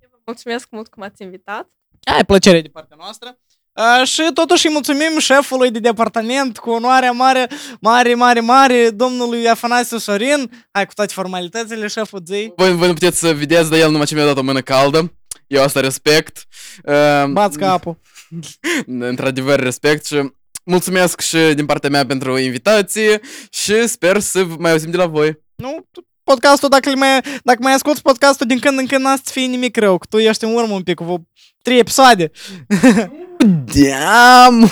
[0.00, 1.68] Eu vă mulțumesc mult că m-ați invitat.
[2.16, 3.38] Ai plăcere de partea noastră.
[3.72, 7.48] Uh, și totuși îi mulțumim șefului de departament cu onoarea mare,
[7.80, 10.66] mare, mare, mare, domnului Afanasiu Sorin.
[10.70, 12.52] Hai cu toate formalitățile, șeful zi.
[12.56, 15.12] Voi, voi nu puteți să vedeți, dar el numai ce mi-a dat o mână caldă.
[15.46, 16.44] Eu asta respect.
[16.84, 18.00] Uh, Bați capul.
[18.86, 20.32] într-adevăr respect și
[20.68, 25.38] mulțumesc și din partea mea pentru invitație și sper să mai auzim de la voi.
[25.56, 29.22] Nu, tu- podcastul, dacă, mai, dacă mai asculti podcastul din când în când, n-a să
[29.24, 31.26] fie nimic rău, că tu ești în urmă un pic cu vreo
[31.62, 32.30] trei episoade.
[33.74, 34.70] Damn!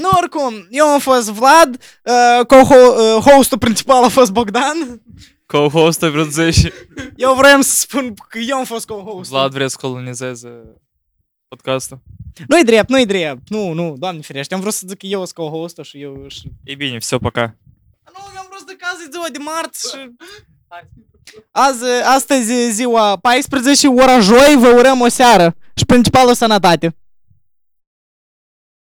[0.00, 5.02] nu, oricum, eu am fost Vlad, uh, co- uh, hostul principal a fost Bogdan.
[5.46, 6.72] Co-host vreo 10.
[7.16, 9.30] Eu vreau să spun că eu am fost co-host.
[9.30, 10.48] Vlad vrea să colonizeze
[11.51, 12.01] podcastul.
[12.47, 13.49] Nu-i drept, nu-i drept.
[13.49, 14.53] Nu, nu, doamne ferește.
[14.53, 16.25] Am vrut să zic că eu sunt co-host și eu...
[16.27, 16.51] Și...
[16.63, 17.57] E bine, все, пока.
[18.05, 20.15] Nu, eu am vrut să zic că azi e ziua de marți și...
[21.51, 21.83] Azi,
[22.15, 26.95] astăzi e ziua 14 ora joi, vă urăm o seară și principalul sănătate.